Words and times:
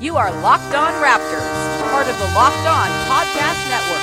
You 0.00 0.16
are 0.16 0.30
Locked 0.42 0.74
On 0.74 0.92
Raptors, 1.02 1.90
part 1.90 2.06
of 2.06 2.18
the 2.18 2.26
Locked 2.34 2.66
On 2.66 2.88
Podcast 3.08 3.70
Network. 3.70 4.02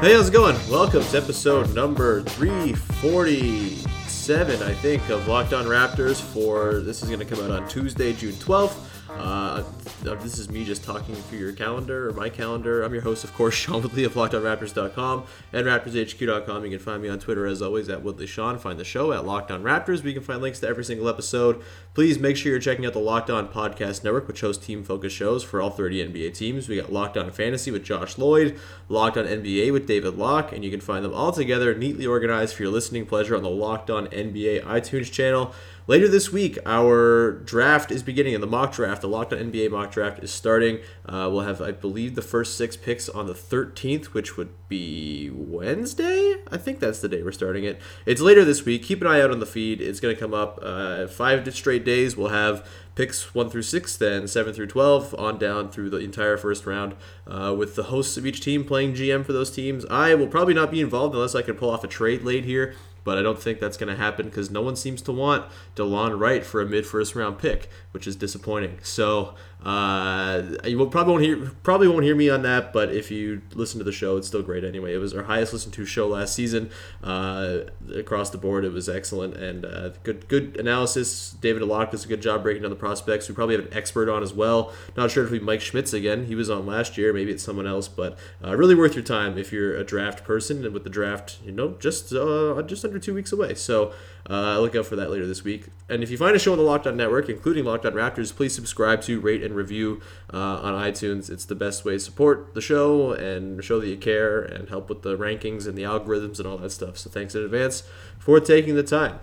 Hey, 0.00 0.14
how's 0.14 0.28
it 0.28 0.32
going? 0.32 0.54
Welcome 0.70 1.02
to 1.02 1.16
episode 1.16 1.74
number 1.74 2.22
347, 2.22 4.62
I 4.62 4.72
think, 4.74 5.08
of 5.08 5.26
Locked 5.26 5.52
On 5.52 5.64
Raptors. 5.64 6.20
For 6.20 6.78
this 6.80 7.02
is 7.02 7.08
going 7.08 7.18
to 7.18 7.26
come 7.26 7.44
out 7.44 7.50
on 7.50 7.66
Tuesday, 7.68 8.12
June 8.12 8.34
12th. 8.34 8.76
Uh, 9.08 9.62
this 10.02 10.38
is 10.38 10.50
me 10.50 10.64
just 10.64 10.84
talking 10.84 11.14
through 11.14 11.38
your 11.38 11.52
calendar 11.52 12.08
or 12.08 12.12
my 12.12 12.28
calendar. 12.28 12.82
I'm 12.82 12.92
your 12.92 13.02
host, 13.02 13.24
of 13.24 13.32
course, 13.34 13.54
Sean 13.66 13.82
Woodley 13.82 14.04
of 14.04 14.14
LockedOnRaptors.com 14.14 15.24
and 15.52 15.66
RaptorsHQ.com. 15.66 16.64
You 16.64 16.70
can 16.70 16.78
find 16.78 17.02
me 17.02 17.08
on 17.08 17.18
Twitter 17.18 17.46
as 17.46 17.62
always 17.62 17.88
at 17.88 18.02
Woodley 18.02 18.26
Sean. 18.26 18.58
Find 18.58 18.78
the 18.78 18.84
show 18.84 19.12
at 19.12 19.24
Locked 19.24 19.50
On 19.50 19.62
Raptors. 19.62 20.02
We 20.02 20.12
can 20.12 20.22
find 20.22 20.42
links 20.42 20.58
to 20.60 20.68
every 20.68 20.84
single 20.84 21.08
episode. 21.08 21.62
Please 21.94 22.18
make 22.18 22.36
sure 22.36 22.50
you're 22.50 22.60
checking 22.60 22.84
out 22.84 22.92
the 22.92 22.98
Locked 22.98 23.30
On 23.30 23.48
Podcast 23.48 24.02
Network, 24.02 24.26
which 24.26 24.40
hosts 24.40 24.64
team 24.64 24.82
focused 24.82 25.16
shows 25.16 25.44
for 25.44 25.60
all 25.60 25.70
30 25.70 26.08
NBA 26.08 26.34
teams. 26.34 26.68
We 26.68 26.80
got 26.80 26.92
Locked 26.92 27.16
On 27.16 27.30
Fantasy 27.30 27.70
with 27.70 27.84
Josh 27.84 28.18
Lloyd, 28.18 28.58
Locked 28.88 29.16
On 29.16 29.24
NBA 29.24 29.72
with 29.72 29.86
David 29.86 30.16
Locke, 30.16 30.52
and 30.52 30.64
you 30.64 30.70
can 30.70 30.80
find 30.80 31.04
them 31.04 31.14
all 31.14 31.32
together, 31.32 31.74
neatly 31.74 32.06
organized 32.06 32.56
for 32.56 32.64
your 32.64 32.72
listening 32.72 33.06
pleasure 33.06 33.36
on 33.36 33.42
the 33.42 33.50
Locked 33.50 33.90
On 33.90 34.08
NBA 34.08 34.64
iTunes 34.64 35.10
channel. 35.10 35.54
Later 35.88 36.08
this 36.08 36.32
week, 36.32 36.58
our 36.66 37.30
draft 37.30 37.92
is 37.92 38.02
beginning, 38.02 38.34
and 38.34 38.42
the 38.42 38.48
mock 38.48 38.72
draft, 38.72 39.02
the 39.02 39.08
Locked 39.08 39.32
On 39.32 39.38
NBA 39.38 39.70
mock 39.70 39.92
draft, 39.92 40.20
is 40.20 40.32
starting. 40.32 40.80
Uh, 41.04 41.28
we'll 41.30 41.42
have, 41.42 41.62
I 41.62 41.70
believe, 41.70 42.16
the 42.16 42.22
first 42.22 42.56
six 42.56 42.76
picks 42.76 43.08
on 43.08 43.28
the 43.28 43.34
13th, 43.34 44.06
which 44.06 44.36
would 44.36 44.48
be 44.68 45.30
Wednesday. 45.32 46.42
I 46.50 46.56
think 46.56 46.80
that's 46.80 46.98
the 46.98 47.08
day 47.08 47.22
we're 47.22 47.30
starting 47.30 47.62
it. 47.62 47.80
It's 48.04 48.20
later 48.20 48.44
this 48.44 48.64
week. 48.64 48.82
Keep 48.82 49.02
an 49.02 49.06
eye 49.06 49.20
out 49.20 49.30
on 49.30 49.38
the 49.38 49.46
feed. 49.46 49.80
It's 49.80 50.00
going 50.00 50.12
to 50.12 50.20
come 50.20 50.34
up 50.34 50.58
uh, 50.60 51.06
five 51.06 51.54
straight 51.54 51.84
days. 51.84 52.16
We'll 52.16 52.30
have 52.30 52.68
picks 52.96 53.32
1 53.32 53.48
through 53.48 53.62
6, 53.62 53.96
then 53.98 54.26
7 54.26 54.52
through 54.54 54.66
12, 54.66 55.14
on 55.16 55.38
down 55.38 55.70
through 55.70 55.90
the 55.90 55.98
entire 55.98 56.36
first 56.36 56.66
round, 56.66 56.96
uh, 57.28 57.54
with 57.56 57.76
the 57.76 57.84
hosts 57.84 58.16
of 58.16 58.26
each 58.26 58.40
team 58.40 58.64
playing 58.64 58.94
GM 58.94 59.24
for 59.24 59.32
those 59.32 59.52
teams. 59.52 59.86
I 59.88 60.16
will 60.16 60.26
probably 60.26 60.54
not 60.54 60.72
be 60.72 60.80
involved 60.80 61.14
unless 61.14 61.36
I 61.36 61.42
can 61.42 61.54
pull 61.54 61.70
off 61.70 61.84
a 61.84 61.88
trade 61.88 62.22
late 62.22 62.44
here 62.44 62.74
but 63.06 63.16
I 63.16 63.22
don't 63.22 63.40
think 63.40 63.60
that's 63.60 63.76
going 63.76 63.88
to 63.88 63.94
happen 63.94 64.26
because 64.26 64.50
no 64.50 64.60
one 64.60 64.74
seems 64.74 65.00
to 65.02 65.12
want 65.12 65.46
DeLon 65.76 66.18
Wright 66.18 66.44
for 66.44 66.60
a 66.60 66.66
mid 66.66 66.84
first 66.84 67.14
round 67.14 67.38
pick, 67.38 67.70
which 67.92 68.04
is 68.04 68.16
disappointing. 68.16 68.80
So 68.82 69.36
uh, 69.66 70.42
you 70.64 70.86
probably 70.86 71.12
won't 71.12 71.24
hear 71.24 71.50
probably 71.64 71.88
won't 71.88 72.04
hear 72.04 72.14
me 72.14 72.30
on 72.30 72.42
that, 72.42 72.72
but 72.72 72.94
if 72.94 73.10
you 73.10 73.42
listen 73.52 73.78
to 73.78 73.84
the 73.84 73.90
show, 73.90 74.16
it's 74.16 74.28
still 74.28 74.40
great 74.40 74.62
anyway. 74.62 74.94
It 74.94 74.98
was 74.98 75.12
our 75.12 75.24
highest 75.24 75.52
listened 75.52 75.74
to 75.74 75.84
show 75.84 76.06
last 76.06 76.36
season 76.36 76.70
uh, 77.02 77.62
across 77.92 78.30
the 78.30 78.38
board. 78.38 78.64
It 78.64 78.72
was 78.72 78.88
excellent 78.88 79.36
and 79.36 79.64
uh, 79.64 79.88
good 80.04 80.28
good 80.28 80.56
analysis. 80.56 81.32
David 81.40 81.62
Locke 81.62 81.90
does 81.90 82.04
a 82.04 82.08
good 82.08 82.22
job 82.22 82.44
breaking 82.44 82.62
down 82.62 82.70
the 82.70 82.76
prospects. 82.76 83.28
We 83.28 83.34
probably 83.34 83.56
have 83.56 83.66
an 83.66 83.74
expert 83.74 84.08
on 84.08 84.22
as 84.22 84.32
well. 84.32 84.72
Not 84.96 85.10
sure 85.10 85.24
if 85.24 85.32
we 85.32 85.40
Mike 85.40 85.60
Schmitz 85.60 85.92
again. 85.92 86.26
He 86.26 86.36
was 86.36 86.48
on 86.48 86.64
last 86.64 86.96
year. 86.96 87.12
Maybe 87.12 87.32
it's 87.32 87.42
someone 87.42 87.66
else, 87.66 87.88
but 87.88 88.16
uh, 88.44 88.56
really 88.56 88.76
worth 88.76 88.94
your 88.94 89.02
time 89.02 89.36
if 89.36 89.52
you're 89.52 89.74
a 89.76 89.82
draft 89.82 90.22
person 90.22 90.64
and 90.64 90.74
with 90.74 90.84
the 90.84 90.90
draft, 90.90 91.38
you 91.44 91.50
know, 91.50 91.70
just 91.80 92.12
uh, 92.12 92.62
just 92.62 92.84
under 92.84 93.00
two 93.00 93.14
weeks 93.14 93.32
away. 93.32 93.56
So. 93.56 93.92
Uh, 94.28 94.58
look 94.58 94.74
out 94.74 94.86
for 94.86 94.96
that 94.96 95.10
later 95.10 95.26
this 95.26 95.44
week. 95.44 95.68
And 95.88 96.02
if 96.02 96.10
you 96.10 96.18
find 96.18 96.34
a 96.34 96.38
show 96.38 96.52
on 96.52 96.58
the 96.58 96.64
Locked 96.64 96.86
On 96.86 96.96
Network, 96.96 97.28
including 97.28 97.64
Locked 97.64 97.86
On 97.86 97.92
Raptors, 97.92 98.34
please 98.34 98.54
subscribe 98.54 99.02
to, 99.02 99.20
rate, 99.20 99.42
and 99.42 99.54
review 99.54 100.00
uh, 100.32 100.36
on 100.36 100.74
iTunes. 100.74 101.30
It's 101.30 101.44
the 101.44 101.54
best 101.54 101.84
way 101.84 101.92
to 101.92 102.00
support 102.00 102.54
the 102.54 102.60
show 102.60 103.12
and 103.12 103.62
show 103.62 103.78
that 103.78 103.86
you 103.86 103.96
care 103.96 104.40
and 104.40 104.68
help 104.68 104.88
with 104.88 105.02
the 105.02 105.16
rankings 105.16 105.68
and 105.68 105.78
the 105.78 105.84
algorithms 105.84 106.38
and 106.38 106.48
all 106.48 106.58
that 106.58 106.70
stuff. 106.70 106.98
So 106.98 107.08
thanks 107.08 107.34
in 107.34 107.42
advance 107.42 107.84
for 108.18 108.40
taking 108.40 108.74
the 108.74 108.82
time. 108.82 109.20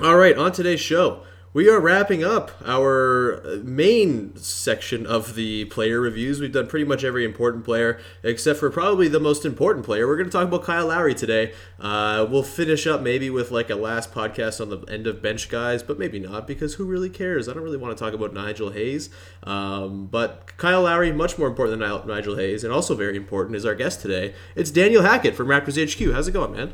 All 0.00 0.16
right, 0.16 0.38
on 0.38 0.52
today's 0.52 0.80
show 0.80 1.22
we 1.54 1.68
are 1.68 1.78
wrapping 1.78 2.24
up 2.24 2.50
our 2.64 3.42
main 3.62 4.34
section 4.36 5.06
of 5.06 5.34
the 5.34 5.66
player 5.66 6.00
reviews. 6.00 6.40
We've 6.40 6.50
done 6.50 6.66
pretty 6.66 6.86
much 6.86 7.04
every 7.04 7.26
important 7.26 7.64
player, 7.64 8.00
except 8.22 8.58
for 8.58 8.70
probably 8.70 9.06
the 9.06 9.20
most 9.20 9.44
important 9.44 9.84
player. 9.84 10.06
We're 10.06 10.16
going 10.16 10.30
to 10.30 10.32
talk 10.32 10.48
about 10.48 10.62
Kyle 10.62 10.86
Lowry 10.86 11.14
today. 11.14 11.52
Uh, 11.78 12.26
we'll 12.28 12.42
finish 12.42 12.86
up 12.86 13.02
maybe 13.02 13.28
with 13.28 13.50
like 13.50 13.68
a 13.68 13.74
last 13.74 14.14
podcast 14.14 14.62
on 14.62 14.70
the 14.70 14.78
end 14.90 15.06
of 15.06 15.20
bench 15.20 15.50
guys, 15.50 15.82
but 15.82 15.98
maybe 15.98 16.18
not 16.18 16.46
because 16.46 16.74
who 16.74 16.86
really 16.86 17.10
cares? 17.10 17.50
I 17.50 17.52
don't 17.52 17.62
really 17.62 17.76
want 17.76 17.96
to 17.96 18.02
talk 18.02 18.14
about 18.14 18.32
Nigel 18.32 18.70
Hayes. 18.70 19.10
Um, 19.42 20.06
but 20.06 20.56
Kyle 20.56 20.82
Lowry, 20.82 21.12
much 21.12 21.36
more 21.36 21.48
important 21.48 21.80
than 21.80 22.06
Nigel 22.06 22.36
Hayes, 22.36 22.64
and 22.64 22.72
also 22.72 22.94
very 22.94 23.16
important, 23.16 23.56
is 23.56 23.66
our 23.66 23.74
guest 23.74 24.00
today. 24.00 24.32
It's 24.54 24.70
Daniel 24.70 25.02
Hackett 25.02 25.34
from 25.34 25.48
Raptors 25.48 25.76
HQ. 25.76 26.14
How's 26.14 26.28
it 26.28 26.32
going, 26.32 26.52
man? 26.52 26.72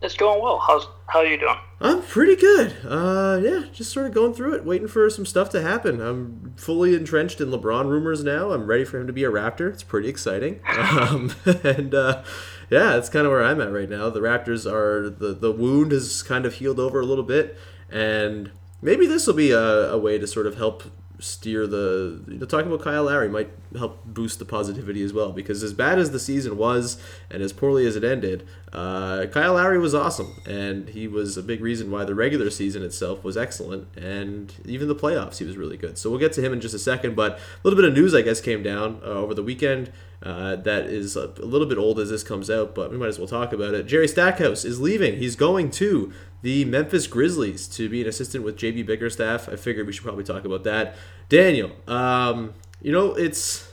It's 0.00 0.16
going 0.16 0.40
well. 0.40 0.58
How's 0.58 0.86
how 1.06 1.20
are 1.20 1.26
you 1.26 1.38
doing? 1.38 1.56
I'm 1.80 2.02
pretty 2.02 2.36
good. 2.36 2.76
Uh, 2.84 3.40
yeah, 3.42 3.64
just 3.72 3.92
sort 3.92 4.06
of 4.06 4.12
going 4.12 4.34
through 4.34 4.54
it, 4.54 4.64
waiting 4.64 4.88
for 4.88 5.08
some 5.10 5.24
stuff 5.26 5.48
to 5.50 5.62
happen. 5.62 6.00
I'm 6.00 6.54
fully 6.56 6.94
entrenched 6.94 7.40
in 7.40 7.50
LeBron 7.50 7.86
rumors 7.86 8.22
now. 8.22 8.52
I'm 8.52 8.66
ready 8.66 8.84
for 8.84 9.00
him 9.00 9.06
to 9.06 9.12
be 9.12 9.24
a 9.24 9.30
Raptor. 9.30 9.72
It's 9.72 9.82
pretty 9.82 10.08
exciting. 10.08 10.60
Um, 10.88 11.32
and 11.64 11.94
uh, 11.94 12.22
yeah, 12.70 12.92
that's 12.94 13.08
kind 13.08 13.26
of 13.26 13.32
where 13.32 13.44
I'm 13.44 13.60
at 13.60 13.72
right 13.72 13.88
now. 13.88 14.10
The 14.10 14.20
Raptors 14.20 14.70
are 14.70 15.10
the 15.10 15.34
the 15.34 15.52
wound 15.52 15.92
has 15.92 16.22
kind 16.22 16.46
of 16.46 16.54
healed 16.54 16.80
over 16.80 17.00
a 17.00 17.04
little 17.04 17.24
bit, 17.24 17.56
and 17.90 18.50
maybe 18.80 19.06
this 19.06 19.26
will 19.26 19.34
be 19.34 19.50
a, 19.50 19.92
a 19.92 19.98
way 19.98 20.18
to 20.18 20.26
sort 20.26 20.46
of 20.46 20.56
help 20.56 20.84
steer 21.20 21.66
the 21.66 22.22
you 22.28 22.38
know, 22.38 22.46
talking 22.46 22.68
about 22.68 22.82
Kyle 22.82 23.04
Lowry 23.04 23.28
might 23.28 23.50
help 23.76 24.04
boost 24.04 24.38
the 24.38 24.44
positivity 24.44 25.02
as 25.02 25.12
well 25.12 25.32
because 25.32 25.62
as 25.62 25.72
bad 25.72 25.98
as 25.98 26.12
the 26.12 26.18
season 26.18 26.56
was 26.56 27.02
and 27.30 27.42
as 27.42 27.52
poorly 27.52 27.86
as 27.86 27.96
it 27.96 28.04
ended, 28.04 28.46
uh, 28.72 29.26
Kyle 29.26 29.54
Lowry 29.54 29.78
was 29.78 29.94
awesome 29.94 30.40
and 30.46 30.88
he 30.90 31.08
was 31.08 31.36
a 31.36 31.42
big 31.42 31.60
reason 31.60 31.90
why 31.90 32.04
the 32.04 32.14
regular 32.14 32.50
season 32.50 32.82
itself 32.82 33.24
was 33.24 33.36
excellent 33.36 33.88
and 33.96 34.54
even 34.64 34.88
the 34.88 34.94
playoffs 34.94 35.38
he 35.38 35.44
was 35.44 35.56
really 35.56 35.76
good. 35.76 35.98
So 35.98 36.10
we'll 36.10 36.20
get 36.20 36.32
to 36.34 36.40
him 36.42 36.52
in 36.52 36.60
just 36.60 36.74
a 36.74 36.78
second, 36.78 37.16
but 37.16 37.32
a 37.32 37.38
little 37.64 37.76
bit 37.76 37.88
of 37.88 37.94
news 37.94 38.14
I 38.14 38.22
guess 38.22 38.40
came 38.40 38.62
down 38.62 39.00
uh, 39.02 39.08
over 39.08 39.34
the 39.34 39.42
weekend. 39.42 39.92
Uh, 40.20 40.56
that 40.56 40.86
is 40.86 41.16
a, 41.16 41.32
a 41.38 41.46
little 41.46 41.66
bit 41.66 41.78
old 41.78 42.00
as 42.00 42.10
this 42.10 42.24
comes 42.24 42.50
out, 42.50 42.74
but 42.74 42.90
we 42.90 42.96
might 42.96 43.06
as 43.06 43.18
well 43.18 43.28
talk 43.28 43.52
about 43.52 43.72
it. 43.72 43.86
Jerry 43.86 44.08
Stackhouse 44.08 44.64
is 44.64 44.80
leaving. 44.80 45.16
He's 45.16 45.36
going 45.36 45.70
to 45.72 46.12
the 46.42 46.64
Memphis 46.64 47.06
Grizzlies 47.06 47.66
to 47.68 47.88
be 47.88 48.02
an 48.02 48.08
assistant 48.08 48.44
with 48.44 48.56
JB 48.56 48.86
Bickerstaff. 48.86 49.48
I 49.48 49.56
figured 49.56 49.86
we 49.86 49.92
should 49.92 50.04
probably 50.04 50.24
talk 50.24 50.44
about 50.44 50.64
that. 50.64 50.96
Daniel, 51.28 51.72
um, 51.86 52.54
you 52.80 52.92
know, 52.92 53.14
it's 53.14 53.68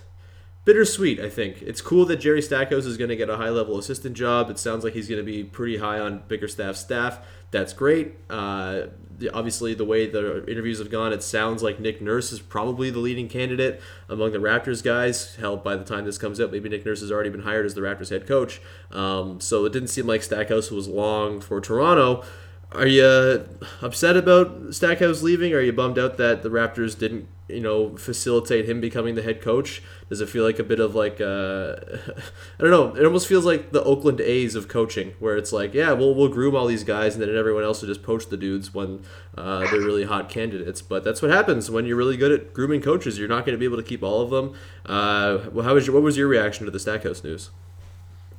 bittersweet, 0.65 1.19
I 1.19 1.29
think. 1.29 1.61
It's 1.61 1.79
cool 1.79 2.05
that 2.05 2.17
Jerry 2.17 2.41
Stackhouse 2.41 2.85
is 2.85 2.97
going 2.97 3.09
to 3.09 3.15
get 3.15 3.29
a 3.29 3.37
high 3.37 3.49
level 3.49 3.77
assistant 3.77 4.15
job. 4.17 4.49
It 4.49 4.57
sounds 4.57 4.83
like 4.83 4.93
he's 4.93 5.07
going 5.07 5.23
to 5.23 5.25
be 5.25 5.43
pretty 5.43 5.77
high 5.77 5.99
on 5.99 6.23
Bickerstaff's 6.27 6.79
staff. 6.79 7.19
That's 7.51 7.71
great. 7.71 8.15
Uh, 8.29 8.87
obviously, 9.33 9.75
the 9.75 9.85
way 9.85 10.07
the 10.07 10.43
interviews 10.49 10.79
have 10.79 10.89
gone, 10.89 11.13
it 11.13 11.23
sounds 11.23 11.61
like 11.61 11.79
Nick 11.79 12.01
Nurse 12.01 12.31
is 12.31 12.39
probably 12.41 12.89
the 12.89 12.99
leading 12.99 13.29
candidate 13.29 13.79
among 14.09 14.31
the 14.31 14.39
Raptors 14.39 14.83
guys. 14.83 15.35
Hell, 15.35 15.55
by 15.55 15.75
the 15.75 15.85
time 15.85 16.03
this 16.03 16.17
comes 16.17 16.39
up, 16.39 16.51
maybe 16.51 16.67
Nick 16.67 16.85
Nurse 16.85 17.01
has 17.01 17.11
already 17.11 17.29
been 17.29 17.43
hired 17.43 17.65
as 17.65 17.75
the 17.75 17.81
Raptors 17.81 18.09
head 18.09 18.27
coach. 18.27 18.59
Um, 18.91 19.39
so 19.39 19.65
it 19.65 19.71
didn't 19.71 19.89
seem 19.89 20.07
like 20.07 20.23
Stackhouse 20.23 20.71
was 20.71 20.87
long 20.87 21.39
for 21.39 21.61
Toronto. 21.61 22.23
Are 22.71 22.87
you 22.87 23.47
upset 23.81 24.17
about 24.17 24.73
Stackhouse 24.73 25.21
leaving? 25.21 25.53
Are 25.53 25.61
you 25.61 25.71
bummed 25.71 25.97
out 25.97 26.17
that 26.17 26.43
the 26.43 26.49
Raptors 26.49 26.97
didn't, 26.97 27.27
you 27.47 27.61
know, 27.61 27.95
facilitate 27.95 28.67
him 28.67 28.81
becoming 28.81 29.15
the 29.15 29.21
head 29.21 29.41
coach? 29.41 29.81
Does 30.09 30.19
it 30.19 30.27
feel 30.27 30.43
like 30.43 30.59
a 30.59 30.63
bit 30.63 30.79
of 30.79 30.93
like 30.93 31.21
uh, 31.21 31.75
I 32.59 32.61
don't 32.61 32.71
know. 32.71 32.95
It 32.95 33.05
almost 33.05 33.27
feels 33.27 33.45
like 33.45 33.71
the 33.71 33.83
Oakland 33.83 34.19
A's 34.19 34.55
of 34.55 34.67
coaching, 34.67 35.13
where 35.19 35.37
it's 35.37 35.53
like, 35.53 35.73
yeah, 35.73 35.93
we'll 35.93 36.13
we'll 36.15 36.27
groom 36.27 36.55
all 36.55 36.65
these 36.65 36.83
guys, 36.83 37.15
and 37.15 37.21
then 37.21 37.35
everyone 37.35 37.63
else 37.63 37.81
will 37.81 37.87
just 37.87 38.03
poach 38.03 38.27
the 38.27 38.37
dudes 38.37 38.73
when 38.73 39.03
uh, 39.37 39.59
they're 39.69 39.79
really 39.79 40.03
hot 40.03 40.27
candidates. 40.27 40.81
But 40.81 41.03
that's 41.03 41.21
what 41.21 41.31
happens 41.31 41.71
when 41.71 41.85
you're 41.85 41.97
really 41.97 42.17
good 42.17 42.31
at 42.31 42.53
grooming 42.53 42.81
coaches. 42.81 43.17
You're 43.17 43.29
not 43.29 43.45
going 43.45 43.53
to 43.53 43.59
be 43.59 43.65
able 43.65 43.77
to 43.77 43.83
keep 43.83 44.03
all 44.03 44.21
of 44.21 44.31
them. 44.31 44.53
Uh, 44.85 45.37
how 45.61 45.75
was 45.75 45.87
your, 45.87 45.93
what 45.93 46.03
was 46.03 46.17
your 46.17 46.27
reaction 46.27 46.65
to 46.65 46.71
the 46.71 46.79
Stackhouse 46.79 47.23
news? 47.23 47.51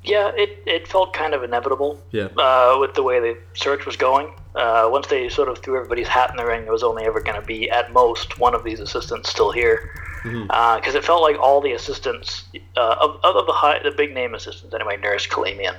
Yeah, 0.06 0.30
it, 0.36 0.62
it 0.66 0.86
felt 0.86 1.12
kind 1.12 1.34
of 1.34 1.42
inevitable. 1.42 2.00
Yeah. 2.12 2.28
Uh, 2.36 2.76
with 2.80 2.94
the 2.94 3.02
way 3.02 3.20
the 3.20 3.36
search 3.54 3.86
was 3.86 3.96
going, 3.96 4.32
uh, 4.54 4.88
once 4.90 5.08
they 5.08 5.28
sort 5.28 5.48
of 5.48 5.58
threw 5.58 5.76
everybody's 5.76 6.08
hat 6.08 6.30
in 6.30 6.36
the 6.36 6.46
ring, 6.46 6.62
there 6.62 6.72
was 6.72 6.84
only 6.84 7.04
ever 7.04 7.20
going 7.20 7.40
to 7.40 7.46
be 7.46 7.68
at 7.70 7.92
most 7.92 8.38
one 8.38 8.54
of 8.54 8.62
these 8.62 8.80
assistants 8.80 9.28
still 9.30 9.50
here, 9.50 9.90
because 10.22 10.32
mm-hmm. 10.32 10.50
uh, 10.50 10.98
it 10.98 11.04
felt 11.04 11.22
like 11.22 11.36
all 11.38 11.60
the 11.60 11.72
assistants 11.72 12.44
uh, 12.76 12.96
of, 13.00 13.18
of 13.24 13.46
the 13.46 13.52
high, 13.52 13.80
the 13.82 13.90
big 13.90 14.14
name 14.14 14.34
assistants 14.34 14.74
anyway, 14.74 14.96
Nurse, 14.96 15.26
Kalamian, 15.26 15.76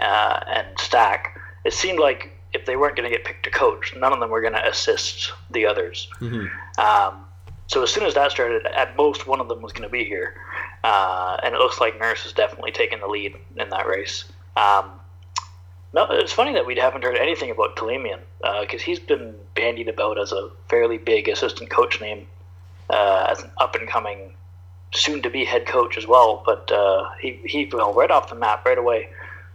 uh, 0.00 0.40
and 0.48 0.66
Stack. 0.78 1.38
It 1.64 1.74
seemed 1.74 1.98
like 1.98 2.32
if 2.54 2.60
if 2.60 2.66
they 2.66 2.76
weren't 2.76 2.96
going 2.96 3.10
to 3.10 3.16
get 3.16 3.24
picked 3.24 3.44
to 3.44 3.50
coach, 3.50 3.94
none 3.96 4.12
of 4.12 4.20
them 4.20 4.30
were 4.30 4.40
going 4.40 4.52
to 4.52 4.68
assist 4.68 5.32
the 5.50 5.66
others. 5.66 6.08
Mm-hmm. 6.20 6.46
Um, 6.78 7.24
so 7.66 7.82
as 7.82 7.90
soon 7.90 8.04
as 8.04 8.14
that 8.14 8.30
started, 8.30 8.66
at 8.66 8.96
most 8.96 9.26
one 9.26 9.40
of 9.40 9.48
them 9.48 9.62
was 9.62 9.72
going 9.72 9.88
to 9.88 9.92
be 9.92 10.04
here, 10.04 10.34
uh, 10.84 11.36
and 11.42 11.54
it 11.54 11.58
looks 11.58 11.80
like 11.80 11.98
Nurse 11.98 12.24
is 12.26 12.32
definitely 12.32 12.72
taking 12.72 13.00
the 13.00 13.06
lead 13.06 13.36
in 13.56 13.68
that 13.70 13.86
race. 13.86 14.24
Um, 14.56 14.90
no, 15.92 16.06
it's 16.10 16.32
funny 16.32 16.52
that 16.54 16.66
we 16.66 16.76
haven't 16.76 17.02
heard 17.02 17.16
anything 17.16 17.50
about 17.50 17.76
Kalamian 17.76 18.20
because 18.60 18.80
uh, 18.80 18.84
he's 18.84 19.00
been 19.00 19.34
bandied 19.54 19.88
about 19.88 20.18
as 20.20 20.32
a 20.32 20.50
fairly 20.68 20.98
big 20.98 21.28
assistant 21.28 21.68
coach 21.68 22.00
name, 22.00 22.26
uh, 22.88 23.26
as 23.28 23.42
an 23.42 23.50
up 23.58 23.74
and 23.74 23.88
coming, 23.88 24.32
soon 24.92 25.20
to 25.22 25.30
be 25.30 25.44
head 25.44 25.66
coach 25.66 25.98
as 25.98 26.06
well. 26.06 26.42
But 26.46 26.70
uh, 26.70 27.10
he 27.20 27.40
he 27.44 27.68
fell 27.68 27.92
right 27.92 28.10
off 28.10 28.28
the 28.28 28.36
map 28.36 28.64
right 28.64 28.78
away. 28.78 29.08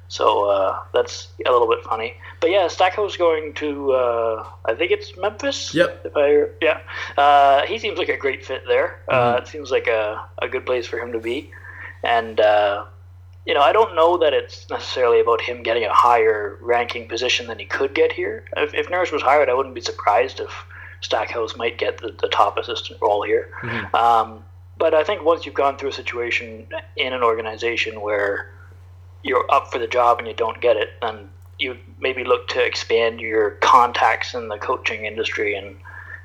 So 0.08 0.50
uh, 0.50 0.80
that's 0.94 1.30
a 1.46 1.52
little 1.52 1.68
bit 1.68 1.84
funny. 1.84 2.14
But 2.40 2.52
yeah, 2.52 2.68
Stackhouse 2.68 3.18
going 3.18 3.54
to 3.56 3.92
uh, 3.94 4.46
I 4.66 4.76
think 4.76 4.92
it's 4.92 5.18
Memphis. 5.18 5.74
Yep. 5.74 6.06
If 6.06 6.12
I 6.16 6.46
yeah, 6.62 6.80
uh, 7.18 7.66
he 7.66 7.80
seems 7.80 7.98
like 7.98 8.10
a 8.10 8.18
great 8.18 8.46
fit 8.46 8.64
there. 8.68 9.00
Uh, 9.08 9.16
Mm-hmm. 9.16 9.38
it 9.44 9.48
seems 9.48 9.72
like 9.72 9.88
a, 9.88 10.24
a 10.42 10.48
good 10.48 10.66
place 10.66 10.86
for 10.86 11.00
him 11.00 11.12
to 11.12 11.20
be, 11.20 11.50
and 12.04 12.40
uh, 12.40 12.86
you 13.46 13.54
know 13.56 13.62
I 13.62 13.72
don't 13.74 13.96
know 13.96 14.18
that 14.18 14.34
it's 14.34 14.70
necessarily 14.70 15.20
about 15.20 15.42
him 15.42 15.64
getting 15.64 15.86
a 15.86 15.94
higher 15.94 16.58
ranking 16.62 17.08
position 17.08 17.48
than 17.48 17.58
he 17.58 17.66
could 17.66 17.94
get 17.96 18.12
here. 18.12 18.46
If, 18.58 18.74
if 18.76 18.90
Nurse 18.92 19.12
was 19.12 19.22
hired, 19.24 19.50
I 19.50 19.54
wouldn't 19.56 19.76
be 19.76 19.82
surprised 19.82 20.40
if 20.40 20.52
Stackhouse 21.02 21.56
might 21.56 21.78
get 21.78 21.98
the, 21.98 22.16
the 22.22 22.28
top 22.30 22.58
assistant 22.58 23.00
role 23.02 23.24
here. 23.24 23.50
Um, 23.94 24.44
but 24.78 24.94
I 24.94 25.04
think 25.04 25.24
once 25.24 25.46
you've 25.46 25.56
gone 25.56 25.78
through 25.78 25.90
a 25.90 25.94
situation 25.94 26.68
in 26.98 27.14
an 27.14 27.24
organization 27.24 28.02
where 28.02 28.52
you're 29.26 29.46
up 29.52 29.72
for 29.72 29.80
the 29.80 29.88
job 29.88 30.20
and 30.20 30.28
you 30.28 30.34
don't 30.34 30.62
get 30.62 30.78
it, 30.78 30.90
then 31.02 31.28
you 31.58 31.76
maybe 32.00 32.24
look 32.24 32.48
to 32.50 32.64
expand 32.64 33.20
your 33.20 33.52
contacts 33.62 34.34
in 34.34 34.48
the 34.48 34.58
coaching 34.58 35.06
industry 35.06 35.56
and 35.56 35.76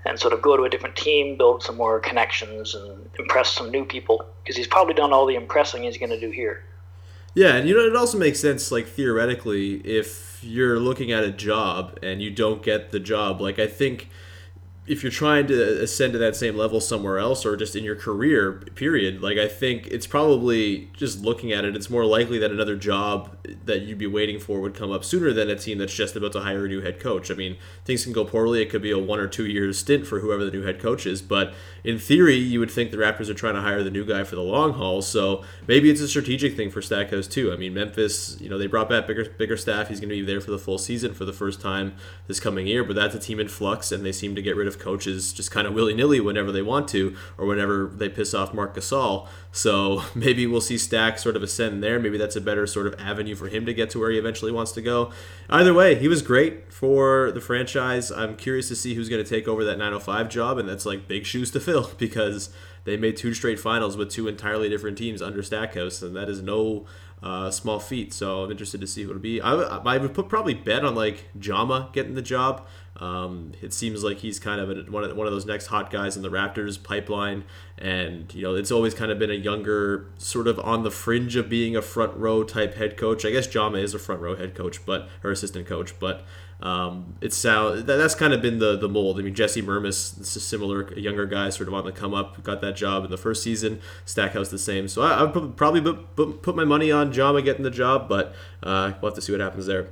and 0.07 0.19
sort 0.19 0.33
of 0.33 0.41
go 0.41 0.57
to 0.57 0.63
a 0.63 0.69
different 0.71 0.97
team, 0.97 1.37
build 1.37 1.63
some 1.63 1.77
more 1.77 2.01
connections, 2.01 2.75
and 2.75 3.11
impress 3.19 3.53
some 3.53 3.71
new 3.71 3.85
people 3.85 4.25
because 4.43 4.57
he's 4.57 4.67
probably 4.67 4.95
done 4.95 5.13
all 5.13 5.27
the 5.27 5.35
impressing 5.35 5.83
he's 5.83 5.99
going 5.99 6.11
to 6.11 6.21
do 6.21 6.31
here. 6.31 6.63
Yeah, 7.35 7.57
and 7.57 7.69
you 7.69 7.75
know 7.75 7.87
it 7.87 7.97
also 7.97 8.19
makes 8.19 8.41
sense 8.41 8.73
like 8.73 8.87
theoretically 8.87 9.77
if 9.77 10.43
you're 10.43 10.79
looking 10.79 11.13
at 11.13 11.23
a 11.23 11.31
job 11.31 11.99
and 12.03 12.23
you 12.23 12.31
don't 12.31 12.63
get 12.63 12.91
the 12.91 13.01
job, 13.01 13.41
like 13.41 13.59
I 13.59 13.67
think 13.67 14.09
if 14.91 15.05
you're 15.05 15.13
trying 15.13 15.47
to 15.47 15.83
ascend 15.83 16.13
to 16.13 16.19
that 16.19 16.35
same 16.35 16.57
level 16.57 16.81
somewhere 16.81 17.19
else 17.19 17.47
or 17.47 17.57
just 17.57 17.77
in 17.77 17.85
your 17.85 17.95
career 17.95 18.53
period 18.75 19.23
like 19.23 19.39
i 19.39 19.47
think 19.47 19.87
it's 19.87 20.07
probably 20.07 20.91
just 20.95 21.21
looking 21.21 21.53
at 21.53 21.65
it 21.65 21.77
it's 21.77 21.89
more 21.89 22.05
likely 22.05 22.39
that 22.39 22.51
another 22.51 22.75
job 22.75 23.37
that 23.65 23.83
you'd 23.83 23.99
be 23.99 24.07
waiting 24.07 24.39
for 24.39 24.61
would 24.61 24.75
come 24.75 24.91
up 24.91 25.05
sooner 25.05 25.33
than 25.33 25.49
a 25.49 25.57
team 25.57 25.79
that's 25.79 25.95
just 25.95 26.17
about 26.17 26.33
to 26.33 26.41
hire 26.41 26.65
a 26.65 26.69
new 26.69 26.81
head 26.81 27.01
coach. 27.01 27.31
I 27.31 27.35
mean 27.35 27.57
things 27.85 28.05
can 28.05 28.13
go 28.13 28.25
poorly. 28.25 28.63
It 28.63 28.71
could 28.71 28.83
be 28.83 28.91
a 28.91 28.99
one 28.99 29.19
or 29.19 29.29
two 29.29 29.47
years 29.47 29.79
stint 29.79 30.07
for 30.07 30.21
whoever 30.21 30.45
the 30.45 30.51
new 30.51 30.63
head 30.63 30.81
coach 30.81 31.07
is 31.07 31.23
but 31.23 31.55
in 31.85 31.99
theory 31.99 32.37
you 32.37 32.61
would 32.61 32.71
think 32.71 32.91
the 32.91 32.97
raptors 32.97 33.29
are 33.29 33.35
trying 33.35 33.55
to 33.55 33.61
hire 33.61 33.83
the 33.83 33.91
new 33.91 34.05
guy 34.05 34.25
for 34.25 34.37
the 34.37 34.43
long 34.43 34.75
haul 34.75 35.03
so 35.03 35.45
maybe 35.67 35.91
it's 35.91 36.01
a 36.01 36.09
strategic 36.09 36.57
thing 36.57 36.71
for 36.71 36.83
stackhouse 36.83 37.27
too. 37.27 37.53
I 37.53 37.57
mean 37.57 37.75
memphis 37.75 38.41
you 38.41 38.49
know 38.49 38.59
they 38.59 38.67
brought 38.67 38.89
back 38.89 39.07
Bicker 39.07 39.25
Bickerstaff. 39.25 39.89
He's 39.89 40.01
going 40.01 40.11
to 40.11 40.17
be 40.17 40.23
there 40.23 40.41
for 40.41 40.51
the 40.51 40.59
full 40.59 40.79
season 40.79 41.15
for 41.15 41.25
the 41.25 41.33
first 41.33 41.61
time 41.61 41.95
this 42.27 42.41
coming 42.41 42.67
year 42.67 42.85
but 42.85 42.97
that's 42.97 43.15
a 43.15 43.21
team 43.21 43.41
in 43.41 43.49
flux 43.49 43.93
and 43.93 44.05
they 44.05 44.13
seem 44.13 44.35
to 44.35 44.43
get 44.43 44.57
rid 44.57 44.67
of 44.67 44.79
coaches 44.81 45.33
just 45.33 45.51
kind 45.51 45.67
of 45.67 45.75
willy 45.75 45.95
nilly 45.95 46.21
whenever 46.21 46.51
they 46.51 46.63
want 46.63 46.89
to, 46.89 47.15
or 47.39 47.47
whenever 47.47 47.87
they 47.87 48.09
piss 48.09 48.35
off 48.35 48.53
Marc 48.55 48.75
Gasol. 48.75 49.29
So 49.53 50.03
maybe 50.15 50.47
we'll 50.47 50.61
see 50.61 50.79
Stack 50.79 51.19
sort 51.19 51.37
of 51.37 51.43
ascend 51.43 51.83
there. 51.83 52.01
Maybe 52.01 52.19
that's 52.19 52.37
a 52.37 52.41
better 52.41 52.67
sort 52.67 52.87
of 52.87 52.95
avenue 52.99 53.35
for 53.35 53.49
him 53.49 53.67
to 53.67 53.75
get 53.75 53.91
to 53.91 54.01
where 54.01 54.11
he 54.11 54.19
eventually 54.19 54.53
wants 54.53 54.73
to 54.73 54.83
go. 54.83 55.13
Either 55.49 55.75
way, 55.75 55.95
he 55.95 56.09
was 56.09 56.23
great 56.23 56.73
for 56.73 57.31
the 57.33 57.41
franchise. 57.41 58.11
I'm 58.11 58.37
curious 58.37 58.69
to 58.69 58.77
see 58.77 58.95
who's 58.95 59.09
going 59.09 59.23
to 59.23 59.29
take 59.29 59.47
over 59.47 59.65
that 59.65 59.77
905 59.77 60.29
job, 60.29 60.59
and 60.59 60.69
that's 60.69 60.87
like 60.87 61.07
big 61.07 61.27
shoes 61.27 61.51
to 61.53 61.61
fill 61.61 61.93
because 61.99 62.51
they 62.85 62.97
made 62.97 63.17
two 63.17 63.35
straight 63.35 63.61
finals 63.61 63.97
with 63.97 64.11
two 64.11 64.29
entirely 64.29 64.69
different 64.69 64.97
teams 64.97 65.21
under 65.21 65.43
Stackhouse, 65.43 66.03
and 66.03 66.17
that 66.17 66.29
is 66.29 66.41
no 66.41 66.87
uh, 67.23 67.51
small 67.51 67.79
feat. 67.79 68.13
So 68.13 68.45
I'm 68.45 68.51
interested 68.51 68.81
to 68.81 68.87
see 68.87 69.03
who 69.03 69.11
it'll 69.11 69.21
be. 69.21 69.41
I, 69.41 69.53
I 69.55 69.99
would 69.99 70.15
put 70.15 70.29
probably 70.29 70.55
bet 70.55 70.85
on 70.85 70.95
like 70.95 71.29
Jama 71.39 71.91
getting 71.93 72.15
the 72.15 72.23
job. 72.23 72.67
Um, 72.97 73.53
it 73.63 73.73
seems 73.73 74.05
like 74.05 74.19
he's 74.19 74.39
kind 74.39 74.61
of 74.61 74.71
a, 74.71 74.91
one 74.91 75.05
of 75.05 75.17
one 75.17 75.27
of 75.27 75.33
those 75.33 75.47
next 75.47 75.67
hot 75.69 75.91
guys 75.91 76.17
in 76.17 76.23
the 76.23 76.31
Raptors 76.31 76.83
pipeline, 76.83 77.45
and 77.79 78.33
you 78.35 78.43
know 78.43 78.55
it's 78.55 78.71
always 78.71 78.95
kind 78.95 79.11
of 79.11 79.19
been 79.19 79.31
a 79.31 79.35
younger, 79.35 80.11
sort 80.19 80.47
of 80.47 80.59
on 80.61 80.83
the 80.83 80.91
fringe 80.91 81.37
of 81.37 81.49
being 81.49 81.77
a 81.77 81.83
front 81.83 82.15
row 82.17 82.43
type 82.43 82.75
head 82.75 82.97
coach. 82.97 83.25
I 83.25 83.31
guess 83.31 83.47
Jama 83.47 83.79
is 83.79 83.95
a 83.95 83.99
front 83.99 84.21
row 84.21 84.37
head 84.37 84.55
coach, 84.55 84.85
but 84.85 85.09
or 85.25 85.31
assistant 85.31 85.67
coach, 85.67 85.99
but 85.99 86.25
um, 86.63 87.17
it's 87.21 87.37
sound 87.37 87.87
that, 87.87 87.97
that's 87.97 88.15
kind 88.15 88.33
of 88.33 88.43
been 88.43 88.59
the 88.59 88.77
the 88.77 88.89
mold. 88.89 89.19
I 89.19 89.23
mean, 89.23 89.35
Jesse 89.35 89.63
Mermuys, 89.63 90.17
this 90.17 90.37
is 90.37 90.47
similar, 90.47 90.93
younger 90.99 91.27
guy, 91.27 91.51
sort 91.51 91.69
of 91.69 91.75
on 91.75 91.85
the 91.85 91.93
come 91.93 92.15
up, 92.15 92.43
got 92.43 92.61
that 92.61 92.77
job 92.77 93.05
in 93.05 93.11
the 93.11 93.17
first 93.17 93.43
season. 93.43 93.81
Stackhouse 94.05 94.49
the 94.49 94.59
same, 94.59 94.89
so 94.89 95.03
I, 95.03 95.23
would 95.25 95.57
probably 95.57 95.81
put, 95.81 96.17
put, 96.17 96.43
put 96.43 96.57
my 96.57 96.65
money 96.65 96.93
on 96.93 97.13
Jama 97.13 97.43
getting 97.43 97.63
the 97.63 97.71
job, 97.71 98.09
but 98.09 98.35
uh, 98.63 98.93
we'll 99.01 99.11
have 99.11 99.17
to 99.17 99.23
see 99.23 99.33
what 99.33 99.41
happens 99.41 99.67
there. 99.67 99.89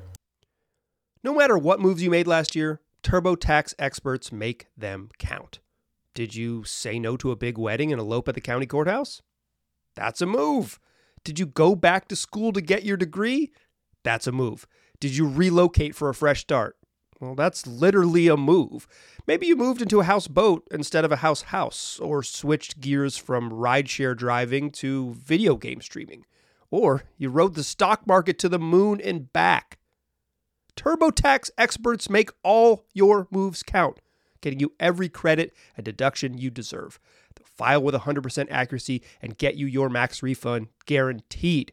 No 1.24 1.34
matter 1.34 1.58
what 1.58 1.80
moves 1.80 2.02
you 2.02 2.10
made 2.10 2.26
last 2.26 2.54
year, 2.54 2.80
TurboTax 3.02 3.74
experts 3.78 4.30
make 4.30 4.66
them 4.76 5.10
count. 5.18 5.60
Did 6.14 6.34
you 6.34 6.64
say 6.64 6.98
no 6.98 7.16
to 7.16 7.30
a 7.30 7.36
big 7.36 7.58
wedding 7.58 7.92
and 7.92 8.00
elope 8.00 8.28
at 8.28 8.34
the 8.34 8.40
county 8.40 8.66
courthouse? 8.66 9.22
That's 9.94 10.20
a 10.20 10.26
move. 10.26 10.78
Did 11.24 11.38
you 11.38 11.46
go 11.46 11.74
back 11.74 12.08
to 12.08 12.16
school 12.16 12.52
to 12.52 12.60
get 12.60 12.84
your 12.84 12.96
degree? 12.96 13.52
That's 14.04 14.26
a 14.26 14.32
move. 14.32 14.66
Did 15.00 15.16
you 15.16 15.28
relocate 15.28 15.94
for 15.94 16.08
a 16.08 16.14
fresh 16.14 16.40
start? 16.40 16.76
Well, 17.20 17.34
that's 17.34 17.66
literally 17.66 18.28
a 18.28 18.36
move. 18.36 18.86
Maybe 19.26 19.46
you 19.46 19.56
moved 19.56 19.82
into 19.82 20.00
a 20.00 20.04
houseboat 20.04 20.66
instead 20.70 21.04
of 21.04 21.12
a 21.12 21.16
house 21.16 21.42
house, 21.42 21.98
or 21.98 22.22
switched 22.22 22.80
gears 22.80 23.16
from 23.16 23.50
rideshare 23.50 24.16
driving 24.16 24.70
to 24.72 25.14
video 25.14 25.56
game 25.56 25.80
streaming, 25.80 26.24
or 26.70 27.02
you 27.16 27.28
rode 27.28 27.54
the 27.54 27.64
stock 27.64 28.06
market 28.06 28.38
to 28.38 28.48
the 28.48 28.58
moon 28.58 29.00
and 29.00 29.32
back. 29.32 29.78
TurboTax 30.76 31.50
experts 31.58 32.08
make 32.08 32.30
all 32.44 32.84
your 32.94 33.26
moves 33.32 33.64
count, 33.64 33.98
getting 34.40 34.60
you 34.60 34.72
every 34.78 35.08
credit 35.08 35.52
and 35.76 35.84
deduction 35.84 36.38
you 36.38 36.50
deserve. 36.50 37.00
They'll 37.34 37.46
file 37.46 37.82
with 37.82 37.96
100% 37.96 38.46
accuracy 38.48 39.02
and 39.20 39.36
get 39.36 39.56
you 39.56 39.66
your 39.66 39.88
max 39.88 40.22
refund 40.22 40.68
guaranteed. 40.86 41.72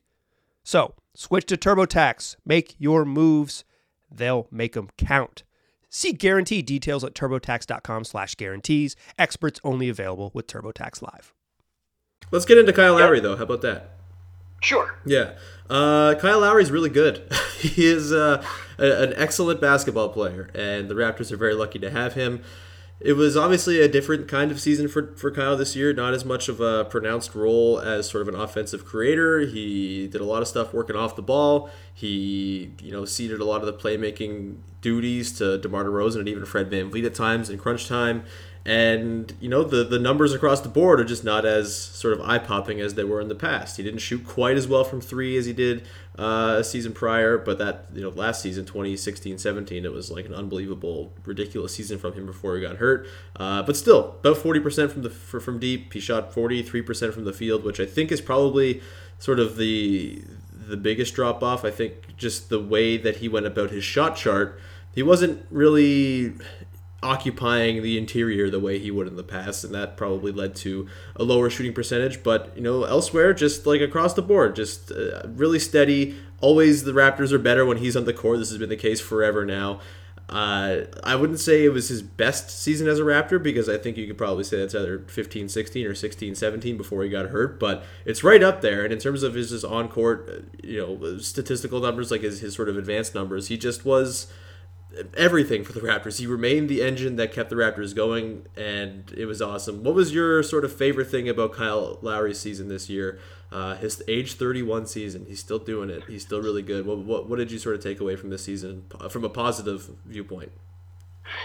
So, 0.64 0.96
switch 1.16 1.46
to 1.48 1.58
TurboTax. 1.58 2.36
Make 2.46 2.76
your 2.78 3.06
moves. 3.06 3.64
They'll 4.12 4.48
make 4.52 4.74
them 4.74 4.90
count. 4.98 5.44
See 5.90 6.12
guarantee 6.12 6.62
details 6.62 7.04
at 7.04 7.14
turbotax.com 7.14 8.04
slash 8.04 8.36
guarantees. 8.36 8.96
Experts 9.18 9.60
only 9.64 9.90
available 9.90 10.32
with 10.34 10.46
TurboTax 10.48 11.02
Live. 11.02 11.34
Let's 12.32 12.46
get 12.46 12.58
into 12.58 12.74
Kyle 12.74 12.96
Lowry, 12.96 13.20
though. 13.20 13.38
How 13.38 13.44
about 13.44 13.62
that? 13.62 13.92
Sure. 14.62 14.98
Yeah. 15.06 15.36
Uh, 15.70 16.16
Kyle 16.16 16.40
Lowry's 16.40 16.72
really 16.72 16.90
good. 16.90 17.32
he 17.60 17.86
is 17.86 18.12
uh, 18.12 18.44
a, 18.78 19.04
an 19.04 19.14
excellent 19.16 19.62
basketball 19.62 20.10
player, 20.10 20.50
and 20.54 20.90
the 20.90 20.96
Raptors 20.96 21.32
are 21.32 21.38
very 21.38 21.54
lucky 21.54 21.80
to 21.80 21.90
have 21.90 22.14
him. 22.14 22.44
It 23.02 23.14
was 23.14 23.36
obviously 23.36 23.82
a 23.82 23.90
different 23.90 24.28
kind 24.30 24.52
of 24.52 24.60
season 24.60 24.88
for, 24.88 25.14
for 25.18 25.30
Kyle 25.30 25.58
this 25.58 25.76
year. 25.76 25.94
Not 25.94 26.14
as 26.14 26.24
much 26.24 26.48
of 26.48 26.62
a 26.62 26.86
pronounced 26.86 27.36
role 27.36 27.80
as 27.80 28.10
sort 28.10 28.22
of 28.22 28.34
an 28.34 28.40
offensive 28.40 28.86
creator. 28.86 29.42
He 29.42 30.08
did 30.08 30.22
a 30.22 30.26
lot 30.26 30.42
of 30.42 30.48
stuff 30.48 30.74
working 30.74 30.96
off 30.96 31.16
the 31.16 31.22
ball. 31.22 31.70
He, 31.94 32.72
you 32.82 32.92
know, 32.92 33.04
ceded 33.04 33.42
a 33.42 33.46
lot 33.46 33.62
of 33.62 33.68
the 33.68 33.74
playmaking 33.74 34.58
duties 34.82 35.38
to 35.40 35.58
DeMar 35.58 35.84
DeRozan 35.84 36.20
and 36.20 36.30
even 36.30 36.46
Fred 36.46 36.70
VanVleet 36.70 37.06
at 37.06 37.16
times 37.16 37.50
in 37.50 37.58
crunch 37.58 37.88
time. 37.88 38.24
And, 38.66 39.32
you 39.40 39.48
know, 39.48 39.64
the, 39.64 39.84
the 39.84 40.00
numbers 40.00 40.34
across 40.34 40.62
the 40.62 40.70
board 40.70 41.00
are 41.00 41.06
just 41.06 41.24
not 41.24 41.46
as 41.46 41.76
sort 41.76 42.14
of 42.14 42.22
eye 42.22 42.40
popping 42.40 42.82
as 42.82 42.96
they 42.96 43.04
were 43.04 43.22
in 43.22 43.28
the 43.28 43.36
past. 43.36 43.78
He 43.78 43.84
didn't 43.84 44.00
shoot 44.00 44.26
quite 44.26 44.58
as 44.58 44.68
well 44.68 44.84
from 44.84 45.02
three 45.02 45.38
as 45.38 45.46
he 45.46 45.54
did 45.54 45.86
uh, 46.18 46.58
a 46.60 46.64
season 46.64 46.92
prior, 46.92 47.38
but 47.38 47.60
that, 47.60 47.86
you 47.94 48.02
know, 48.02 48.10
last 48.10 48.42
season, 48.42 48.66
2016 48.66 49.38
17, 49.38 49.86
it 49.86 49.94
was 49.94 50.10
like 50.10 50.26
an 50.26 50.34
unbelievable, 50.34 51.14
ridiculous 51.26 51.76
season 51.76 52.00
from 52.00 52.14
him 52.14 52.26
before 52.26 52.56
he 52.56 52.62
got 52.62 52.78
hurt. 52.78 53.08
Uh, 53.36 53.62
but 53.62 53.78
still, 53.78 54.16
about 54.22 54.38
40% 54.38 54.92
from 54.92 55.04
the 55.04 55.12
from 55.12 55.60
deep. 55.60 55.94
He 55.94 56.00
shot 56.00 56.34
43% 56.34 57.14
from 57.14 57.26
the 57.26 57.34
field, 57.34 57.64
which 57.64 57.80
I 57.80 57.86
think 57.86 58.12
is 58.12 58.20
probably 58.20 58.82
sort 59.20 59.40
of 59.40 59.58
the 59.58 60.24
the 60.68 60.78
biggest 60.78 61.14
drop 61.14 61.44
off. 61.44 61.64
I 61.64 61.70
think 61.70 62.18
just 62.18 62.50
the 62.50 62.60
way 62.60 62.98
that 62.98 63.18
he 63.18 63.30
went 63.30 63.46
about 63.46 63.70
his 63.70 63.84
shot 63.84 64.16
chart, 64.16 64.60
he 64.94 65.04
wasn't 65.04 65.46
really 65.52 66.34
occupying 67.06 67.84
the 67.84 67.98
interior 68.00 68.50
the 68.50 68.60
way 68.60 68.80
he 68.80 68.90
would 68.90 69.08
in 69.08 69.16
the 69.16 69.24
past, 69.24 69.64
and 69.64 69.74
that 69.76 69.96
probably 69.96 70.32
led 70.32 70.56
to 70.56 70.88
a 71.16 71.24
lower 71.24 71.50
shooting 71.52 71.72
percentage. 71.72 72.24
But 72.24 72.52
you 72.56 72.64
know, 72.64 72.84
elsewhere, 72.84 73.34
just 73.34 73.68
like 73.68 73.80
across 73.80 74.16
the 74.16 74.24
board, 74.24 74.56
just 74.56 74.92
uh, 74.92 75.22
really 75.28 75.60
steady. 75.60 76.16
Always 76.42 76.84
the 76.84 76.92
Raptors 76.92 77.32
are 77.32 77.40
better 77.40 77.66
when 77.66 77.78
he's 77.78 77.96
on 77.96 78.06
the 78.06 78.14
court. 78.14 78.40
This 78.40 78.50
has 78.50 78.58
been 78.58 78.70
the 78.70 78.76
case 78.76 79.00
forever 79.00 79.46
now. 79.46 79.80
Uh, 80.28 80.86
I 81.04 81.16
wouldn't 81.16 81.40
say 81.40 81.64
it 81.64 81.70
was 81.70 81.90
his 81.90 82.02
best 82.02 82.50
season 82.50 82.88
as 82.88 83.00
a 83.00 83.04
Raptor 83.04 83.42
because 83.42 83.70
I 83.70 83.78
think 83.78 83.96
you 83.96 84.08
could 84.08 84.18
probably 84.18 84.44
say 84.44 84.58
that's 84.58 84.74
either 84.74 85.06
15 85.08 85.48
16 85.50 85.86
or 85.86 85.94
16 85.94 86.34
17 86.34 86.78
before 86.78 87.04
he 87.04 87.10
got 87.10 87.28
hurt, 87.28 87.60
but 87.60 87.84
it's 88.06 88.24
right 88.24 88.42
up 88.42 88.62
there. 88.62 88.84
And 88.84 88.92
in 88.92 88.98
terms 88.98 89.22
of 89.22 89.36
his, 89.36 89.64
on 89.64 89.88
court, 89.88 90.46
you 90.64 90.80
know, 90.80 91.18
statistical 91.20 91.80
numbers, 91.80 92.10
like 92.10 92.22
his, 92.22 92.40
his 92.40 92.56
sort 92.56 92.70
of 92.70 92.78
advanced 92.78 93.14
numbers, 93.14 93.50
he 93.50 93.58
just 93.58 93.86
was 93.86 94.26
everything 95.18 95.64
for 95.64 95.74
the 95.74 95.82
Raptors. 95.82 96.20
He 96.20 96.28
remained 96.28 96.70
the 96.70 96.82
engine 96.82 97.16
that 97.18 97.32
kept 97.32 97.50
the 97.50 97.56
Raptors 97.56 97.96
going, 97.96 98.46
and 98.56 99.14
it 99.16 99.26
was 99.26 99.42
awesome. 99.42 99.84
What 99.84 99.96
was 99.96 100.14
your 100.14 100.42
sort 100.44 100.66
of 100.66 100.74
favorite 100.76 101.10
thing 101.10 101.28
about 101.30 101.54
Kyle 101.54 101.98
Lowry's 102.02 102.40
season 102.40 102.68
this 102.68 102.90
year? 102.90 103.20
Uh, 103.52 103.76
his 103.76 104.02
age 104.08 104.34
31 104.34 104.86
season, 104.88 105.26
he's 105.28 105.40
still 105.40 105.60
doing 105.60 105.90
it. 105.90 106.04
He's 106.08 106.24
still 106.24 106.42
really 106.42 106.62
good. 106.62 106.86
What, 106.86 106.98
what, 107.00 107.30
what 107.30 107.38
did 107.38 107.52
you 107.52 107.60
sort 107.60 107.76
of 107.76 107.84
take 107.84 108.00
away 108.00 108.16
from 108.16 108.30
this 108.30 108.44
season 108.44 108.86
uh, 109.00 109.08
from 109.08 109.24
a 109.24 109.30
positive 109.30 109.90
viewpoint? 110.06 110.52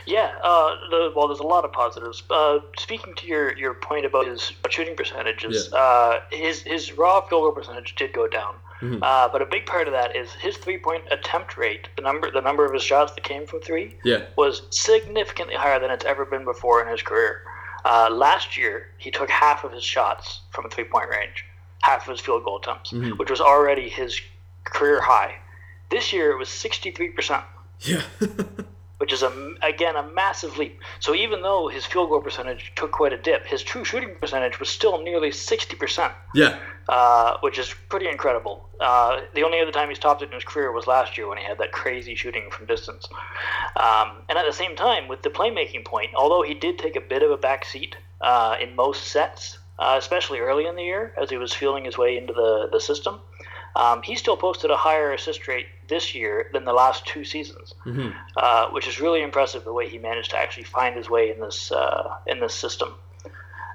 Yeah, 0.07 0.33
uh, 0.42 0.75
the, 0.90 1.12
well, 1.16 1.28
there's 1.28 1.40
a 1.40 1.45
lot 1.45 1.64
of 1.64 1.73
positives. 1.73 2.23
Uh, 2.28 2.59
speaking 2.78 3.14
to 3.16 3.26
your, 3.26 3.57
your 3.57 3.75
point 3.75 4.04
about 4.04 4.26
his 4.26 4.52
shooting 4.69 4.95
percentages, 4.97 5.71
Yeah. 5.73 5.78
uh, 5.78 6.21
his 6.30 6.62
his 6.62 6.92
raw 6.92 7.21
field 7.23 7.42
goal 7.42 7.52
percentage 7.52 7.95
did 7.95 8.12
go 8.12 8.28
down, 8.28 8.54
Mm-hmm. 8.81 9.03
uh, 9.03 9.29
but 9.29 9.43
a 9.43 9.47
big 9.47 9.67
part 9.67 9.87
of 9.89 9.93
that 9.93 10.17
is 10.17 10.33
his 10.33 10.57
three 10.57 10.79
point 10.79 11.05
attempt 11.11 11.57
rate. 11.57 11.89
The 11.97 12.03
number 12.03 12.31
the 12.31 12.41
number 12.41 12.65
of 12.65 12.73
his 12.73 12.83
shots 12.83 13.13
that 13.15 13.25
came 13.25 13.47
from 13.47 13.61
three 13.61 13.97
Yeah. 14.05 14.23
was 14.37 14.63
significantly 14.71 15.55
higher 15.55 15.79
than 15.79 15.91
it's 15.91 16.05
ever 16.05 16.25
been 16.25 16.45
before 16.45 16.83
in 16.83 16.89
his 16.89 17.03
career. 17.03 17.43
Uh, 17.85 18.09
last 18.11 18.57
year, 18.57 18.89
he 18.99 19.11
took 19.11 19.29
half 19.31 19.65
of 19.65 19.73
his 19.73 19.85
shots 19.85 20.41
from 20.51 20.65
a 20.67 20.69
three 20.71 20.85
point 20.85 21.09
range, 21.11 21.45
half 21.83 22.07
of 22.07 22.11
his 22.13 22.21
field 22.21 22.45
goal 22.45 22.59
attempts, 22.59 22.93
Mm-hmm. 22.93 23.17
which 23.19 23.31
was 23.31 23.41
already 23.41 23.89
his 23.89 24.21
career 24.65 25.01
high. 25.01 25.35
This 25.91 26.13
year, 26.13 26.31
it 26.31 26.39
was 26.39 26.49
sixty 26.49 26.91
three 26.91 27.11
percent 27.11 27.45
Yeah. 27.81 28.03
which 29.00 29.14
is 29.14 29.23
a 29.23 29.54
again 29.62 29.97
a 29.97 30.07
massive 30.12 30.59
leap. 30.59 30.78
So 30.99 31.14
even 31.14 31.40
though 31.40 31.69
his 31.69 31.87
field 31.87 32.11
goal 32.11 32.21
percentage 32.21 32.73
took 32.76 32.92
quite 32.92 33.14
a 33.14 33.16
dip, 33.16 33.47
his 33.47 33.62
true 33.62 33.83
shooting 33.83 34.14
percentage 34.21 34.61
was 34.61 34.69
still 34.69 35.02
nearly 35.02 35.33
sixty 35.33 35.75
percent, 35.75 36.12
yeah. 36.35 36.59
uh, 36.87 37.38
which 37.40 37.59
is 37.59 37.75
pretty 37.88 38.09
incredible. 38.09 38.69
Uh, 38.78 39.23
the 39.35 39.42
only 39.42 39.59
other 39.59 39.73
time 39.73 39.88
he's 39.88 39.99
topped 39.99 40.21
it 40.21 40.26
in 40.26 40.35
his 40.35 40.45
career 40.45 40.71
was 40.71 40.87
last 40.87 41.16
year 41.16 41.26
when 41.28 41.38
he 41.38 41.45
had 41.45 41.57
that 41.57 41.73
crazy 41.73 42.14
shooting 42.14 42.50
from 42.50 42.66
distance. 42.66 43.09
Um, 43.76 44.19
and 44.28 44.37
at 44.37 44.45
the 44.45 44.52
same 44.52 44.76
time, 44.76 45.09
with 45.09 45.23
the 45.23 45.30
playmaking 45.30 45.87
point, 45.87 46.11
although 46.14 46.42
he 46.42 46.52
did 46.52 46.78
take 46.78 46.97
a 46.97 47.00
bit 47.00 47.23
of 47.23 47.30
a 47.30 47.38
back 47.38 47.64
seat 47.64 47.97
uh, 48.21 48.57
in 48.61 48.76
most 48.76 49.04
sets, 49.04 49.59
uh, 49.78 49.97
especially 49.99 50.40
early 50.40 50.66
in 50.66 50.76
the 50.76 50.85
year 50.85 51.14
as 51.21 51.30
he 51.30 51.38
was 51.38 51.54
feeling 51.54 51.87
his 51.87 51.97
way 51.97 52.19
into 52.19 52.35
the 52.35 52.69
the 52.71 52.80
system. 52.80 53.21
Um, 53.77 54.03
he 54.03 54.17
still 54.17 54.37
posted 54.37 54.71
a 54.71 54.77
higher 54.77 55.12
assist 55.12 55.47
rate 55.47 55.67
this 55.89 56.15
year 56.15 56.50
than 56.53 56.65
the 56.65 56.73
last 56.73 57.07
two 57.07 57.25
seasons, 57.25 57.75
uh, 58.37 58.69
which 58.71 58.87
is 58.89 59.00
really 59.00 59.23
impressive 59.23 59.65
the 59.65 59.73
way 59.73 59.89
he 59.89 59.99
managed 59.99 60.31
to 60.31 60.37
actually 60.39 60.65
find 60.65 60.97
his 60.97 61.09
way 61.09 61.31
in 61.31 61.41
this 61.41 61.71
uh, 61.73 62.15
in 62.27 62.41
this 62.41 62.55
system 62.55 62.95